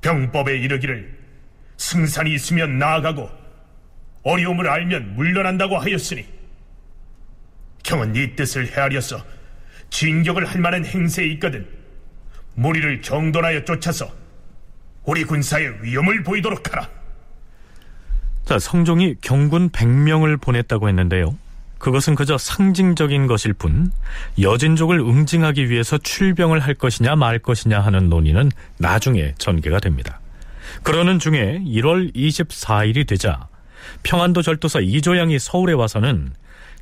병법에 0.00 0.58
이르기를 0.58 1.18
승산이 1.76 2.32
있으면 2.34 2.78
나아가고 2.78 3.30
어려움을 4.22 4.68
알면 4.68 5.16
물러난다고 5.16 5.78
하였으니 5.78 6.26
경은 7.82 8.12
네 8.12 8.34
뜻을 8.34 8.66
헤아려서 8.68 9.22
진격을 9.90 10.46
할 10.46 10.60
만한 10.60 10.84
행세에 10.84 11.26
있거든 11.32 11.68
무리를 12.54 13.02
정돈하여 13.02 13.64
쫓아서 13.64 14.10
우리 15.04 15.24
군사의 15.24 15.82
위험을 15.82 16.22
보이도록 16.22 16.72
하라. 16.72 16.88
자, 18.44 18.58
성종이 18.58 19.14
경군 19.22 19.70
100명을 19.70 20.40
보냈다고 20.40 20.88
했는데요. 20.88 21.36
그것은 21.78 22.14
그저 22.14 22.38
상징적인 22.38 23.26
것일 23.26 23.52
뿐 23.52 23.90
여진족을 24.40 25.00
응징하기 25.00 25.68
위해서 25.68 25.98
출병을 25.98 26.60
할 26.60 26.74
것이냐 26.74 27.14
말 27.16 27.38
것이냐 27.38 27.80
하는 27.80 28.08
논의는 28.08 28.50
나중에 28.78 29.34
전개가 29.38 29.80
됩니다. 29.80 30.20
그러는 30.82 31.18
중에 31.18 31.60
1월 31.66 32.14
24일이 32.14 33.06
되자 33.06 33.48
평안도 34.02 34.42
절도사 34.42 34.80
이조양이 34.80 35.38
서울에 35.38 35.74
와서는 35.74 36.32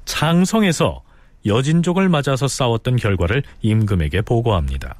창성에서 0.04 1.02
여진족을 1.46 2.08
맞아서 2.08 2.46
싸웠던 2.46 2.96
결과를 2.96 3.42
임금에게 3.62 4.22
보고합니다. 4.22 4.94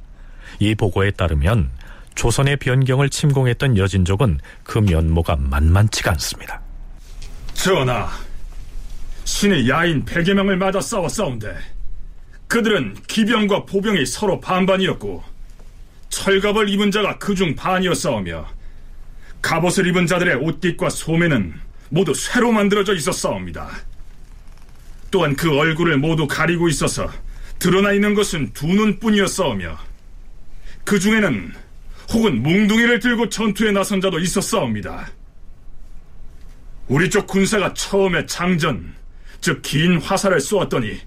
이 0.58 0.74
보고에 0.74 1.12
따르면 1.12 1.70
조선의 2.14 2.56
변경을 2.58 3.10
침공했던 3.10 3.76
여진족은 3.76 4.38
그 4.62 4.78
면모가 4.78 5.36
만만치가 5.36 6.10
않습니다. 6.12 6.60
전하, 7.54 8.10
신의 9.24 9.68
야인 9.68 10.04
100여 10.04 10.34
명을 10.34 10.56
맞아 10.56 10.80
싸워 10.80 11.08
싸운데 11.08 11.56
그들은 12.48 12.96
기병과 13.06 13.64
보병이 13.64 14.04
서로 14.04 14.40
반반이었고 14.40 15.22
철갑을 16.08 16.68
입은 16.68 16.90
자가 16.90 17.18
그중 17.18 17.56
반이었사오며 17.56 18.46
갑옷을 19.40 19.86
입은 19.86 20.06
자들의 20.06 20.36
옷깃과 20.36 20.90
소매는 20.90 21.54
모두 21.88 22.14
쇠로 22.14 22.52
만들어져 22.52 22.94
있었사옵니다. 22.94 23.70
또한 25.10 25.34
그 25.36 25.56
얼굴을 25.56 25.98
모두 25.98 26.26
가리고 26.26 26.68
있어서 26.68 27.10
드러나 27.58 27.92
있는 27.92 28.14
것은 28.14 28.52
두 28.52 28.66
눈뿐이었사오며 28.66 29.78
그 30.84 30.98
중에는 30.98 31.54
혹은 32.10 32.42
뭉둥이를 32.42 33.00
들고 33.00 33.28
전투에 33.28 33.72
나선 33.72 34.00
자도 34.00 34.18
있었사옵니다. 34.18 35.10
우리 36.88 37.08
쪽 37.08 37.26
군사가 37.26 37.72
처음에 37.74 38.26
장전, 38.26 38.94
즉 39.40 39.62
긴 39.62 40.00
화살을 40.00 40.40
쏘았더니 40.40 41.00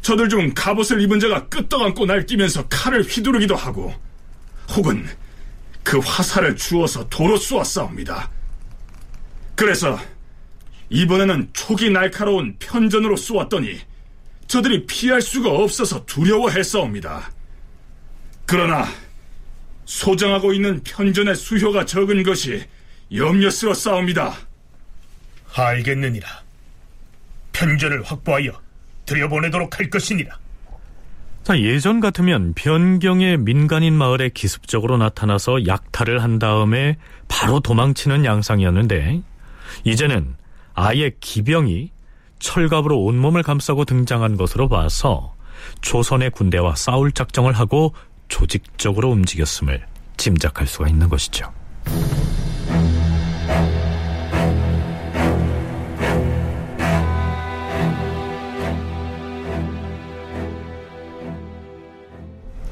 저들 0.00 0.28
중 0.28 0.52
갑옷을 0.54 1.00
입은 1.00 1.20
자가 1.20 1.48
끄떡안고 1.48 2.06
날뛰면서 2.06 2.66
칼을 2.68 3.02
휘두르기도 3.02 3.54
하고 3.54 3.94
혹은 4.70 5.06
그 5.84 5.98
화살을 5.98 6.56
주어서 6.56 7.08
도로 7.08 7.36
쏘았사옵니다. 7.36 8.30
그래서 9.54 9.98
이번에는 10.90 11.50
촉이 11.52 11.90
날카로운 11.90 12.56
편전으로 12.58 13.16
쏘았더니 13.16 13.78
저들이 14.48 14.86
피할 14.86 15.22
수가 15.22 15.50
없어서 15.50 16.04
두려워했사옵니다. 16.04 17.30
그러나 18.44 18.86
소장하고 19.84 20.52
있는 20.52 20.80
편전의 20.84 21.34
수효가 21.34 21.84
적은 21.86 22.22
것이 22.22 22.64
염려스럽사옵니다. 23.14 24.34
알겠느니라. 25.54 26.28
편전을 27.52 28.02
확보하여 28.04 28.52
들여보내도록 29.04 29.78
할 29.78 29.90
것이니라. 29.90 30.38
자, 31.42 31.58
예전 31.58 32.00
같으면 32.00 32.54
변경의 32.54 33.38
민간인 33.38 33.94
마을에 33.94 34.28
기습적으로 34.28 34.96
나타나서 34.96 35.66
약탈을 35.66 36.22
한 36.22 36.38
다음에 36.38 36.96
바로 37.26 37.58
도망치는 37.60 38.24
양상이었는데, 38.24 39.22
이제는 39.84 40.36
아예 40.74 41.10
기병이 41.20 41.90
철갑으로 42.38 43.02
온몸을 43.02 43.42
감싸고 43.42 43.84
등장한 43.84 44.36
것으로 44.36 44.68
봐서 44.68 45.34
조선의 45.80 46.30
군대와 46.30 46.76
싸울 46.76 47.12
작정을 47.12 47.52
하고 47.52 47.94
조직적으로 48.32 49.10
움직였음을 49.10 49.84
짐작할 50.16 50.66
수가 50.66 50.88
있는 50.88 51.10
것이죠. 51.10 51.52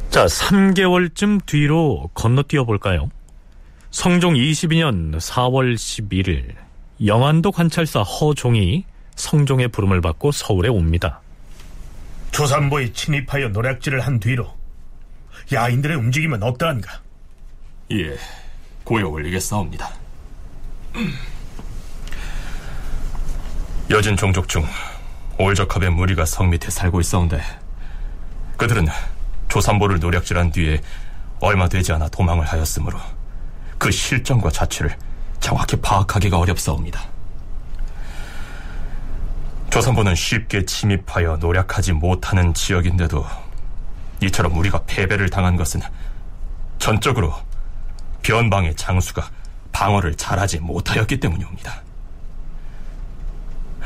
자, 0.09 0.25
3개월쯤 0.25 1.45
뒤로 1.45 2.09
건너뛰어 2.15 2.65
볼까요? 2.65 3.11
성종 3.91 4.35
22년 4.35 5.19
4월 5.19 5.75
11일 5.75 6.55
영안도 7.05 7.53
관찰사 7.53 8.01
허종이 8.01 8.87
성종의 9.15 9.69
부름을 9.69 10.01
받고 10.01 10.33
서울에 10.33 10.71
옵니다. 10.71 11.21
조산보에 12.33 12.93
침입하여 12.95 13.49
노략질을 13.49 14.01
한 14.01 14.19
뒤로 14.21 14.60
야인들의 15.53 15.97
움직임은 15.97 16.43
어떠한가? 16.43 17.01
예, 17.93 18.17
고여 18.85 19.09
올리겠사옵니다. 19.09 19.91
여진 23.91 24.17
종족 24.17 24.49
중 24.49 24.65
올적합의 25.39 25.91
무리가 25.91 26.25
성 26.25 26.51
밑에 26.51 26.71
살고 26.71 27.01
있어온데 27.01 27.43
그들은 28.57 28.87
조산보를 29.49 29.99
노략질한 29.99 30.53
뒤에 30.53 30.81
얼마 31.41 31.69
되지 31.69 31.93
않아 31.93 32.09
도망을 32.09 32.47
하였으므로 32.47 33.01
그 33.79 33.91
실정과 33.91 34.51
자취를 34.51 34.97
정확히 35.41 35.77
파악하기가 35.77 36.39
어렵사옵니다. 36.39 37.01
조선보는 39.71 40.15
쉽게 40.15 40.65
침입하여 40.67 41.39
노략하지 41.39 41.93
못하는 41.93 42.53
지역인데도 42.53 43.25
이처럼 44.23 44.57
우리가 44.57 44.83
패배를 44.87 45.31
당한 45.31 45.57
것은 45.57 45.81
전적으로 46.79 47.35
변방의 48.23 48.75
장수가 48.77 49.31
방어를 49.73 50.17
잘하지 50.17 50.61
못하였기 50.61 51.21
때문이옵니다. 51.21 51.83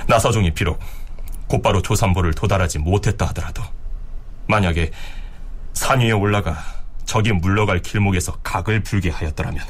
나사종이 0.09 0.53
비록 0.53 0.81
곧바로 1.47 1.83
조산보를 1.83 2.35
도달하지 2.35 2.79
못했다 2.79 3.27
하더라도 3.27 3.63
만약에 4.47 4.91
산 5.73 6.01
위에 6.01 6.13
올라가 6.13 6.59
적이 7.05 7.33
물러갈 7.33 7.81
길목에서 7.81 8.33
각을 8.43 8.83
불게 8.83 9.11
하였더라면 9.11 9.65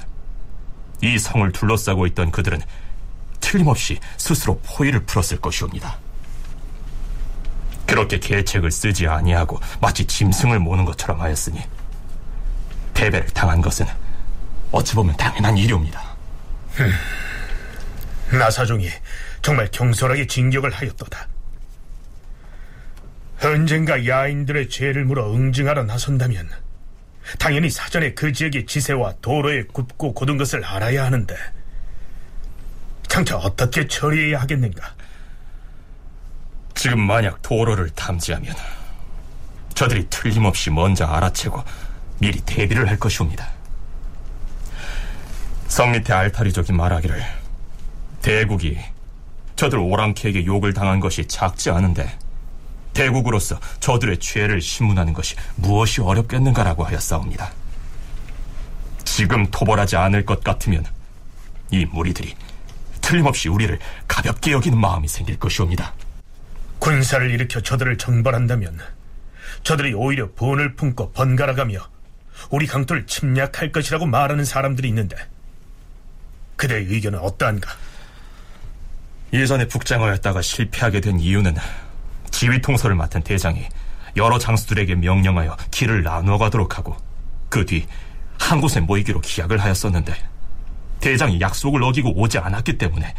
이 1.02 1.18
성을 1.18 1.50
둘러싸고 1.52 2.06
있던 2.08 2.30
그들은 2.30 2.60
틀림없이 3.40 3.98
스스로 4.16 4.58
포위를 4.60 5.04
풀었을 5.04 5.40
것이옵니다. 5.40 5.98
그렇게 7.94 8.18
계책을 8.18 8.72
쓰지 8.72 9.06
아니하고 9.06 9.60
마치 9.80 10.04
짐승을 10.04 10.58
모는 10.58 10.84
것처럼 10.84 11.20
하였으니 11.20 11.60
패배를 12.92 13.28
당한 13.28 13.60
것은 13.60 13.86
어찌 14.72 14.96
보면 14.96 15.16
당연한 15.16 15.56
일이옵니다. 15.56 16.02
나사종이 18.36 18.88
정말 19.42 19.68
경솔하게 19.70 20.26
진격을 20.26 20.72
하였도다. 20.72 21.28
언젠가 23.44 24.04
야인들의 24.04 24.70
죄를 24.70 25.04
물어 25.04 25.32
응징하러 25.32 25.84
나선다면 25.84 26.50
당연히 27.38 27.70
사전에 27.70 28.12
그 28.14 28.32
지역의 28.32 28.66
지세와 28.66 29.14
도로의 29.22 29.68
굽고 29.68 30.14
고든 30.14 30.36
것을 30.36 30.64
알아야 30.64 31.04
하는데 31.04 31.36
장차 33.06 33.36
어떻게 33.36 33.86
처리해야 33.86 34.40
하겠는가? 34.40 34.96
지금 36.84 37.00
만약 37.00 37.40
도로를 37.40 37.88
탐지하면 37.88 38.54
저들이 39.72 40.06
틀림없이 40.10 40.68
먼저 40.68 41.06
알아채고 41.06 41.64
미리 42.18 42.42
대비를 42.42 42.90
할 42.90 42.98
것이옵니다. 42.98 43.48
성 45.66 45.92
밑에 45.92 46.12
알타리족이 46.12 46.74
말하기를 46.74 47.24
대국이 48.20 48.78
저들 49.56 49.78
오랑캐에게 49.78 50.44
욕을 50.44 50.74
당한 50.74 51.00
것이 51.00 51.26
작지 51.26 51.70
않은데 51.70 52.18
대국으로서 52.92 53.58
저들의 53.80 54.18
죄를 54.18 54.60
신문하는 54.60 55.14
것이 55.14 55.36
무엇이 55.56 56.02
어렵겠는가라고 56.02 56.84
하였사옵니다. 56.84 57.50
지금 59.04 59.50
토벌하지 59.50 59.96
않을 59.96 60.26
것 60.26 60.44
같으면 60.44 60.84
이 61.70 61.86
무리들이 61.86 62.34
틀림없이 63.00 63.48
우리를 63.48 63.78
가볍게 64.06 64.52
여기는 64.52 64.76
마음이 64.76 65.08
생길 65.08 65.38
것이옵니다. 65.38 65.94
군사를 66.88 67.30
일으켜 67.30 67.62
저들을 67.62 67.96
정벌한다면 67.96 68.78
저들이 69.62 69.94
오히려 69.94 70.30
본을 70.32 70.74
품고 70.74 71.12
번갈아가며 71.12 71.78
우리 72.50 72.66
강토를 72.66 73.06
침략할 73.06 73.72
것이라고 73.72 74.04
말하는 74.04 74.44
사람들이 74.44 74.88
있는데 74.88 75.16
그대의 76.56 76.84
의견은 76.84 77.20
어떠한가? 77.20 77.70
예전에 79.32 79.66
북장어였다가 79.66 80.42
실패하게 80.42 81.00
된 81.00 81.18
이유는 81.18 81.56
지휘 82.30 82.60
통솔을 82.60 82.96
맡은 82.96 83.22
대장이 83.22 83.66
여러 84.16 84.38
장수들에게 84.38 84.94
명령하여 84.96 85.56
길을 85.70 86.02
나누어 86.02 86.36
가도록 86.36 86.76
하고 86.76 86.96
그 87.48 87.64
뒤 87.64 87.86
한 88.38 88.60
곳에 88.60 88.80
모이기로 88.80 89.22
기약을 89.22 89.58
하였었는데 89.58 90.14
대장이 91.00 91.40
약속을 91.40 91.82
어기고 91.82 92.20
오지 92.20 92.36
않았기 92.36 92.76
때문에 92.76 93.14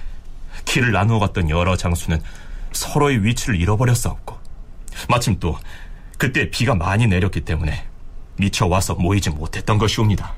길을 0.65 0.91
나누어 0.91 1.17
갔던 1.17 1.49
여러 1.49 1.75
장수는 1.75 2.21
서로의 2.75 3.23
위치를 3.23 3.59
잃어버렸사옵고 3.59 4.37
마침 5.09 5.39
또 5.39 5.57
그때 6.17 6.49
비가 6.49 6.75
많이 6.75 7.07
내렸기 7.07 7.41
때문에 7.41 7.85
미쳐 8.37 8.67
와서 8.67 8.95
모이지 8.95 9.31
못했던 9.31 9.77
것이옵니다. 9.77 10.33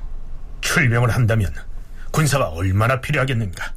출병을 0.60 1.10
한다면 1.10 1.52
군사가 2.10 2.48
얼마나 2.48 3.00
필요하겠는가? 3.00 3.72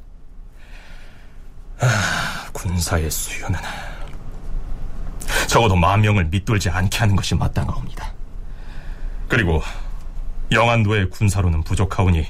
아, 1.79 2.49
군사의 2.53 3.09
수요는 3.09 3.59
적어도 5.47 5.75
만 5.75 6.01
명을 6.01 6.25
밑돌지 6.25 6.69
않게 6.69 6.99
하는 6.99 7.15
것이 7.15 7.35
마땅하옵니다. 7.35 8.13
그리고 9.27 9.61
영안도의 10.51 11.09
군사로는 11.09 11.63
부족하오니 11.63 12.27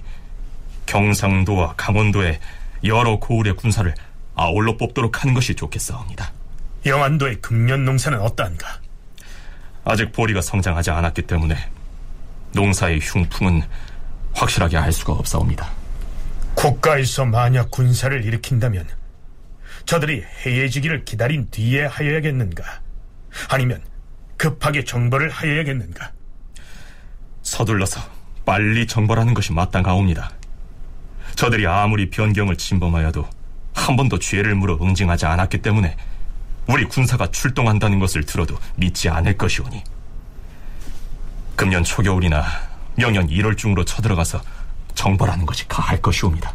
경상도와 0.86 1.74
강원도의 1.76 2.40
여러 2.84 3.18
고을의 3.20 3.56
군사를 3.56 3.94
아울러 4.36 4.78
뽑도록 4.78 5.22
하는 5.22 5.34
것이 5.34 5.56
좋겠사옵니다. 5.56 6.32
영안도의 6.86 7.42
금년 7.42 7.86
농사는 7.86 8.20
어떠한가? 8.20 8.80
아직 9.84 10.12
보리가 10.12 10.42
성장하지 10.42 10.92
않았기 10.92 11.24
때문에 11.24 11.56
농사의 12.54 13.00
흉풍은 13.02 13.62
확실하게 14.34 14.78
알 14.78 14.92
수가 14.92 15.14
없사옵니다. 15.14 15.70
국가에서 16.56 17.26
만약 17.26 17.72
군사를 17.72 18.24
일으킨다면 18.24 18.88
저들이 19.86 20.24
해해지기를 20.46 21.06
기다린 21.06 21.50
뒤에 21.50 21.86
하여야겠는가? 21.86 22.64
아니면 23.50 23.82
급하게 24.38 24.84
정벌을 24.84 25.30
하여야겠는가? 25.30 26.12
서둘러서 27.42 28.02
빨리 28.46 28.86
정벌하는 28.88 29.34
것이 29.34 29.54
마땅하옵니다. 29.54 30.32
저들이 31.36 31.66
아무리 31.68 32.10
변경을 32.10 32.58
침범하여도 32.58 33.28
한 33.82 33.96
번도 33.96 34.20
죄를 34.20 34.54
물어 34.56 34.78
응징하지 34.80 35.26
않았기 35.26 35.62
때문에 35.64 35.98
우리 36.68 36.86
군사가 36.86 37.28
출동한다는 37.32 38.00
것을 38.00 38.24
들어도 38.24 38.58
믿지 38.76 39.10
않을 39.10 39.38
것이오니 39.38 39.84
금년 41.56 41.84
초겨울이나 41.84 42.46
명년 42.96 43.28
1월 43.28 43.58
중으로 43.58 43.84
쳐들어가서 43.84 44.42
정벌하는 44.94 45.46
것이 45.46 45.68
가할 45.68 46.00
것이옵니다. 46.02 46.54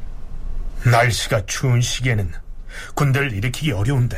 날씨가 0.84 1.46
추운 1.46 1.80
시기에는 1.80 2.32
군대를 2.94 3.32
일으키기 3.32 3.72
어려운데 3.72 4.16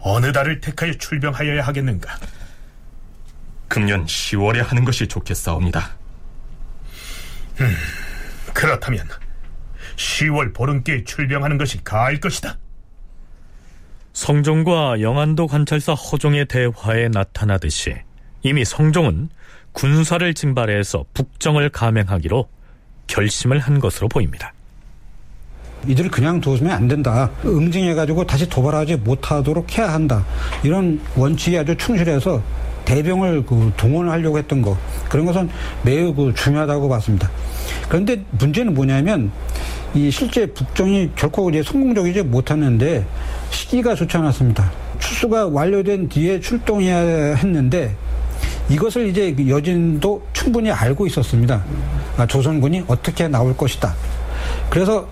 어느 0.00 0.30
달을 0.32 0.60
택하여 0.60 0.92
출병하여야 0.94 1.62
하겠는가? 1.62 2.16
금년 3.66 4.06
10월에 4.06 4.64
하는 4.64 4.84
것이 4.84 5.08
좋겠사옵니다. 5.08 5.90
음, 7.60 7.76
그렇다면 8.52 9.08
10월 9.96 10.54
보름께 10.54 11.04
출병하는 11.04 11.58
것이 11.58 11.82
가할 11.82 12.20
것이다. 12.20 12.58
성종과 14.12 15.00
영안도 15.00 15.48
관찰사 15.48 15.94
허종의 15.94 16.46
대화에 16.46 17.08
나타나듯이 17.08 17.94
이미 18.42 18.64
성종은 18.64 19.28
군사를 19.72 20.34
징발해서 20.34 21.04
북정을 21.14 21.70
감행하기로 21.70 22.48
결심을 23.08 23.58
한 23.58 23.80
것으로 23.80 24.08
보입니다. 24.08 24.52
이들을 25.86 26.10
그냥 26.10 26.40
두면 26.40 26.70
안 26.70 26.88
된다. 26.88 27.30
응징해가지고 27.44 28.26
다시 28.26 28.48
도발하지 28.48 28.96
못하도록 28.96 29.76
해야 29.76 29.92
한다. 29.92 30.24
이런 30.62 31.00
원칙에 31.14 31.58
아주 31.58 31.76
충실해서 31.76 32.42
대병을 32.84 33.44
그 33.44 33.72
동원하려고 33.76 34.38
했던 34.38 34.62
거 34.62 34.78
그런 35.08 35.26
것은 35.26 35.48
매우 35.82 36.14
그 36.14 36.32
중요하다고 36.34 36.88
봤습니다. 36.88 37.30
그런데 37.88 38.22
문제는 38.32 38.74
뭐냐면 38.74 39.30
이 39.94 40.10
실제 40.10 40.44
북정이 40.46 41.10
결코 41.14 41.48
이제 41.50 41.62
성공적이지 41.62 42.22
못하는데 42.22 43.06
시기가 43.50 43.94
좋지 43.94 44.16
않았습니다. 44.16 44.72
출수가 44.98 45.48
완료된 45.48 46.08
뒤에 46.08 46.40
출동해야 46.40 47.36
했는데 47.36 47.94
이것을 48.68 49.06
이제 49.06 49.34
여진도 49.48 50.20
충분히 50.32 50.70
알고 50.70 51.06
있었습니다. 51.06 51.62
아, 52.16 52.26
조선군이 52.26 52.84
어떻게 52.88 53.28
나올 53.28 53.56
것이다. 53.56 53.94
그래서 54.70 55.06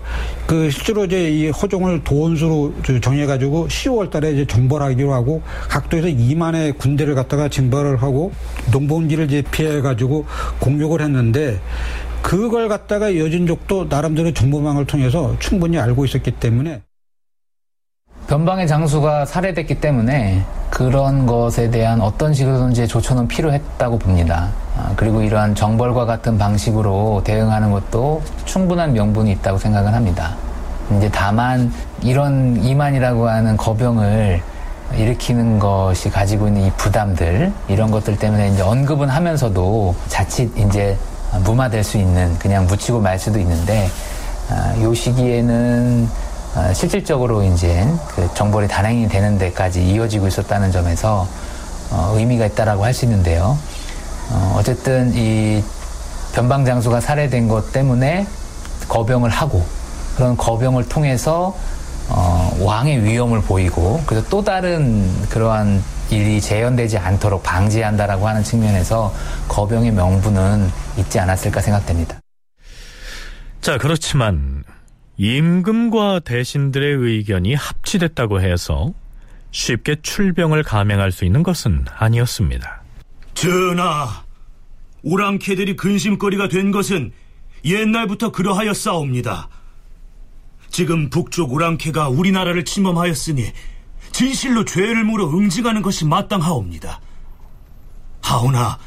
그 0.45 0.69
실제로 0.69 1.05
이제 1.05 1.29
이 1.29 1.49
호종을 1.49 2.03
도원수로 2.03 2.73
정해가지고 3.01 3.67
10월 3.67 4.09
달에 4.09 4.31
이제 4.33 4.45
정벌하기로 4.45 5.13
하고 5.13 5.41
각도에서 5.69 6.07
2만의 6.07 6.77
군대를 6.77 7.15
갖다가 7.15 7.47
징벌을 7.47 8.01
하고 8.01 8.31
농번기를 8.71 9.25
이제 9.25 9.41
피해가지고 9.41 10.25
공격을 10.59 11.01
했는데 11.01 11.59
그걸 12.21 12.69
갖다가 12.69 13.17
여진족도 13.17 13.87
나름대로 13.89 14.33
정보망을 14.33 14.85
통해서 14.85 15.35
충분히 15.39 15.77
알고 15.77 16.05
있었기 16.05 16.31
때문에 16.31 16.81
변방의 18.27 18.67
장수가 18.67 19.25
살해됐기 19.25 19.75
때문에 19.81 20.43
그런 20.69 21.25
것에 21.25 21.69
대한 21.69 22.01
어떤 22.01 22.33
식으로든지 22.33 22.87
조처는 22.87 23.27
필요했다고 23.27 23.99
봅니다. 23.99 24.49
아, 24.77 24.91
그리고 24.95 25.21
이러한 25.21 25.55
정벌과 25.55 26.05
같은 26.05 26.37
방식으로 26.37 27.21
대응하는 27.23 27.71
것도 27.71 28.23
충분한 28.45 28.93
명분이 28.93 29.31
있다고 29.33 29.57
생각을 29.57 29.93
합니다. 29.93 30.35
이제 30.97 31.09
다만 31.11 31.71
이런 32.01 32.63
이만이라고 32.63 33.27
하는 33.27 33.57
거병을 33.57 34.41
일으키는 34.95 35.59
것이 35.59 36.09
가지고 36.09 36.47
있는 36.47 36.63
이 36.63 36.71
부담들 36.77 37.51
이런 37.67 37.91
것들 37.91 38.17
때문에 38.17 38.49
이제 38.49 38.61
언급은 38.61 39.09
하면서도 39.09 39.95
자칫 40.07 40.51
이제 40.57 40.97
무마될 41.43 41.83
수 41.83 41.97
있는 41.97 42.37
그냥 42.39 42.65
묻히고 42.67 42.99
말 42.99 43.19
수도 43.19 43.39
있는데 43.39 43.89
아, 44.49 44.73
요 44.81 44.93
시기에는 44.93 46.07
아, 46.55 46.71
실질적으로 46.73 47.43
이제 47.43 47.87
그 48.15 48.29
정벌이 48.35 48.67
단행이 48.67 49.07
되는 49.07 49.37
데까지 49.39 49.83
이어지고 49.85 50.27
있었다는 50.27 50.71
점에서 50.71 51.27
어, 51.89 52.13
의미가 52.15 52.45
있다라고 52.47 52.83
할 52.85 52.93
수 52.93 53.05
있는데요. 53.05 53.57
어, 54.31 54.55
어쨌든 54.57 55.11
이 55.15 55.63
변방 56.33 56.65
장수가 56.65 57.01
살해된 57.01 57.47
것 57.47 57.71
때문에 57.71 58.27
거병을 58.87 59.29
하고 59.29 59.65
그런 60.15 60.37
거병을 60.37 60.87
통해서 60.89 61.55
어, 62.09 62.55
왕의 62.59 63.03
위험을 63.03 63.41
보이고 63.41 64.01
그래서 64.05 64.27
또 64.29 64.43
다른 64.43 65.09
그러한 65.29 65.83
일이 66.11 66.39
재현되지 66.39 66.99
않도록 66.99 67.41
방지한다라고 67.41 68.27
하는 68.27 68.43
측면에서 68.43 69.11
거병의 69.47 69.91
명분은 69.91 70.69
있지 70.97 71.19
않았을까 71.19 71.61
생각됩니다. 71.61 72.19
자, 73.61 73.77
그렇지만 73.77 74.63
임금과 75.17 76.21
대신들의 76.21 76.95
의견이 76.95 77.53
합치됐다고 77.53 78.41
해서 78.41 78.93
쉽게 79.51 79.97
출병을 80.01 80.63
감행할 80.63 81.11
수 81.11 81.25
있는 81.25 81.43
것은 81.43 81.85
아니었습니다. 81.95 82.81
전하, 83.35 84.23
오랑캐들이 85.03 85.75
근심거리가 85.75 86.47
된 86.47 86.71
것은 86.71 87.11
옛날부터 87.63 88.31
그러하여 88.31 88.73
싸웁니다. 88.73 89.49
지금 90.69 91.09
북쪽 91.09 91.53
오랑캐가 91.53 92.09
우리나라를 92.09 92.65
침범하였으니 92.65 93.51
진실로 94.11 94.65
죄를 94.65 95.03
물어 95.03 95.29
응징하는 95.29 95.81
것이 95.81 96.05
마땅하옵니다. 96.05 96.99
하오나 98.21 98.79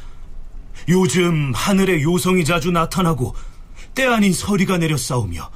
요즘 0.89 1.53
하늘에 1.53 2.01
요성이 2.01 2.43
자주 2.43 2.71
나타나고 2.71 3.35
때 3.95 4.05
아닌 4.05 4.33
서리가 4.33 4.77
내려 4.77 4.97
싸우며 4.97 5.49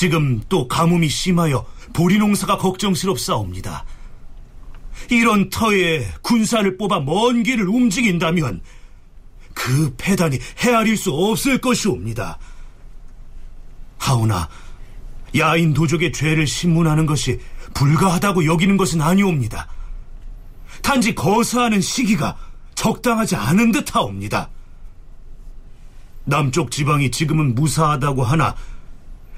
지금 0.00 0.40
또 0.48 0.66
가뭄이 0.66 1.10
심하여 1.10 1.66
보리 1.92 2.16
농사가 2.16 2.56
걱정스럽사옵니다. 2.56 3.84
이런 5.10 5.50
터에 5.50 6.06
군사를 6.22 6.78
뽑아 6.78 7.00
먼 7.00 7.42
길을 7.42 7.68
움직인다면 7.68 8.62
그 9.52 9.94
패단이 9.98 10.38
헤아릴 10.56 10.96
수 10.96 11.12
없을 11.12 11.58
것이옵니다. 11.58 12.38
하오나 13.98 14.48
야인 15.36 15.74
도적의 15.74 16.12
죄를 16.12 16.46
신문하는 16.46 17.04
것이 17.04 17.38
불가하다고 17.74 18.46
여기는 18.46 18.78
것은 18.78 19.02
아니옵니다. 19.02 19.68
단지 20.80 21.14
거사하는 21.14 21.82
시기가 21.82 22.38
적당하지 22.74 23.36
않은 23.36 23.70
듯하옵니다. 23.72 24.48
남쪽 26.24 26.70
지방이 26.70 27.10
지금은 27.10 27.54
무사하다고 27.54 28.24
하나 28.24 28.56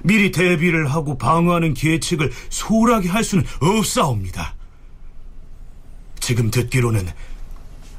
미리 0.03 0.31
대비를 0.31 0.91
하고 0.91 1.17
방어하는 1.17 1.75
계책을 1.75 2.31
소홀하게 2.51 3.09
할 3.09 3.25
수는 3.25 3.45
없사옵니다. 3.61 4.55
지금 6.21 6.51
듣기로는 6.51 7.09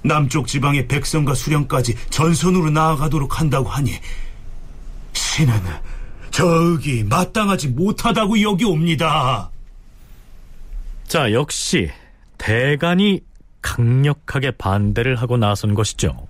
남쪽 0.04 0.48
지방의 0.48 0.88
백성과 0.88 1.34
수령까지 1.34 1.96
전선으로 2.10 2.70
나아가도록 2.70 3.40
한다고 3.40 3.70
하니 3.70 3.94
신은 5.14 5.54
저기 6.32 7.04
마땅하지 7.04 7.70
못하다고 7.70 8.42
여기옵니다. 8.42 9.50
자, 11.08 11.32
역시 11.32 11.92
대간이 12.38 13.22
강력하게 13.62 14.52
반대를 14.52 15.16
하고 15.16 15.38
나선 15.38 15.74
것이죠. 15.74 16.28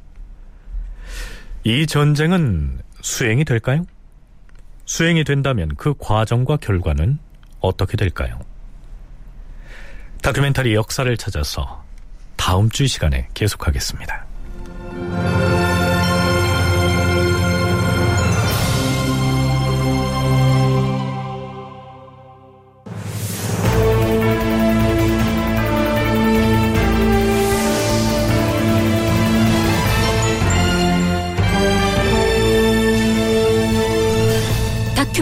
이 1.64 1.88
전쟁은 1.88 2.82
수행이 3.02 3.46
될까요? 3.46 3.86
수행이 4.94 5.24
된다면 5.24 5.72
그 5.76 5.96
과정과 5.98 6.58
결과는 6.58 7.18
어떻게 7.62 7.98
될까요? 7.98 8.40
다큐멘터리 10.22 10.76
역사를 10.76 11.18
찾아서 11.18 11.84
다음 12.36 12.70
주 12.70 12.86
시간에 12.86 13.28
계속하겠습니다. 13.34 14.24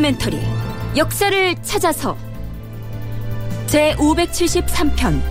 다큐멘터리 0.01 0.39
역사를 0.97 1.55
찾아서 1.61 2.17
제 3.67 3.93
573편 3.95 5.21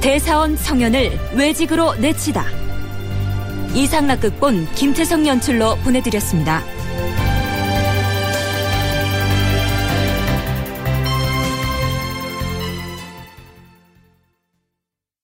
대사원 0.00 0.56
성현을 0.56 1.34
외직으로 1.34 1.94
내치다 1.96 2.44
이상락 3.74 4.22
극본 4.22 4.72
김태성 4.74 5.26
연출로 5.26 5.76
보내드렸습니다. 5.76 6.62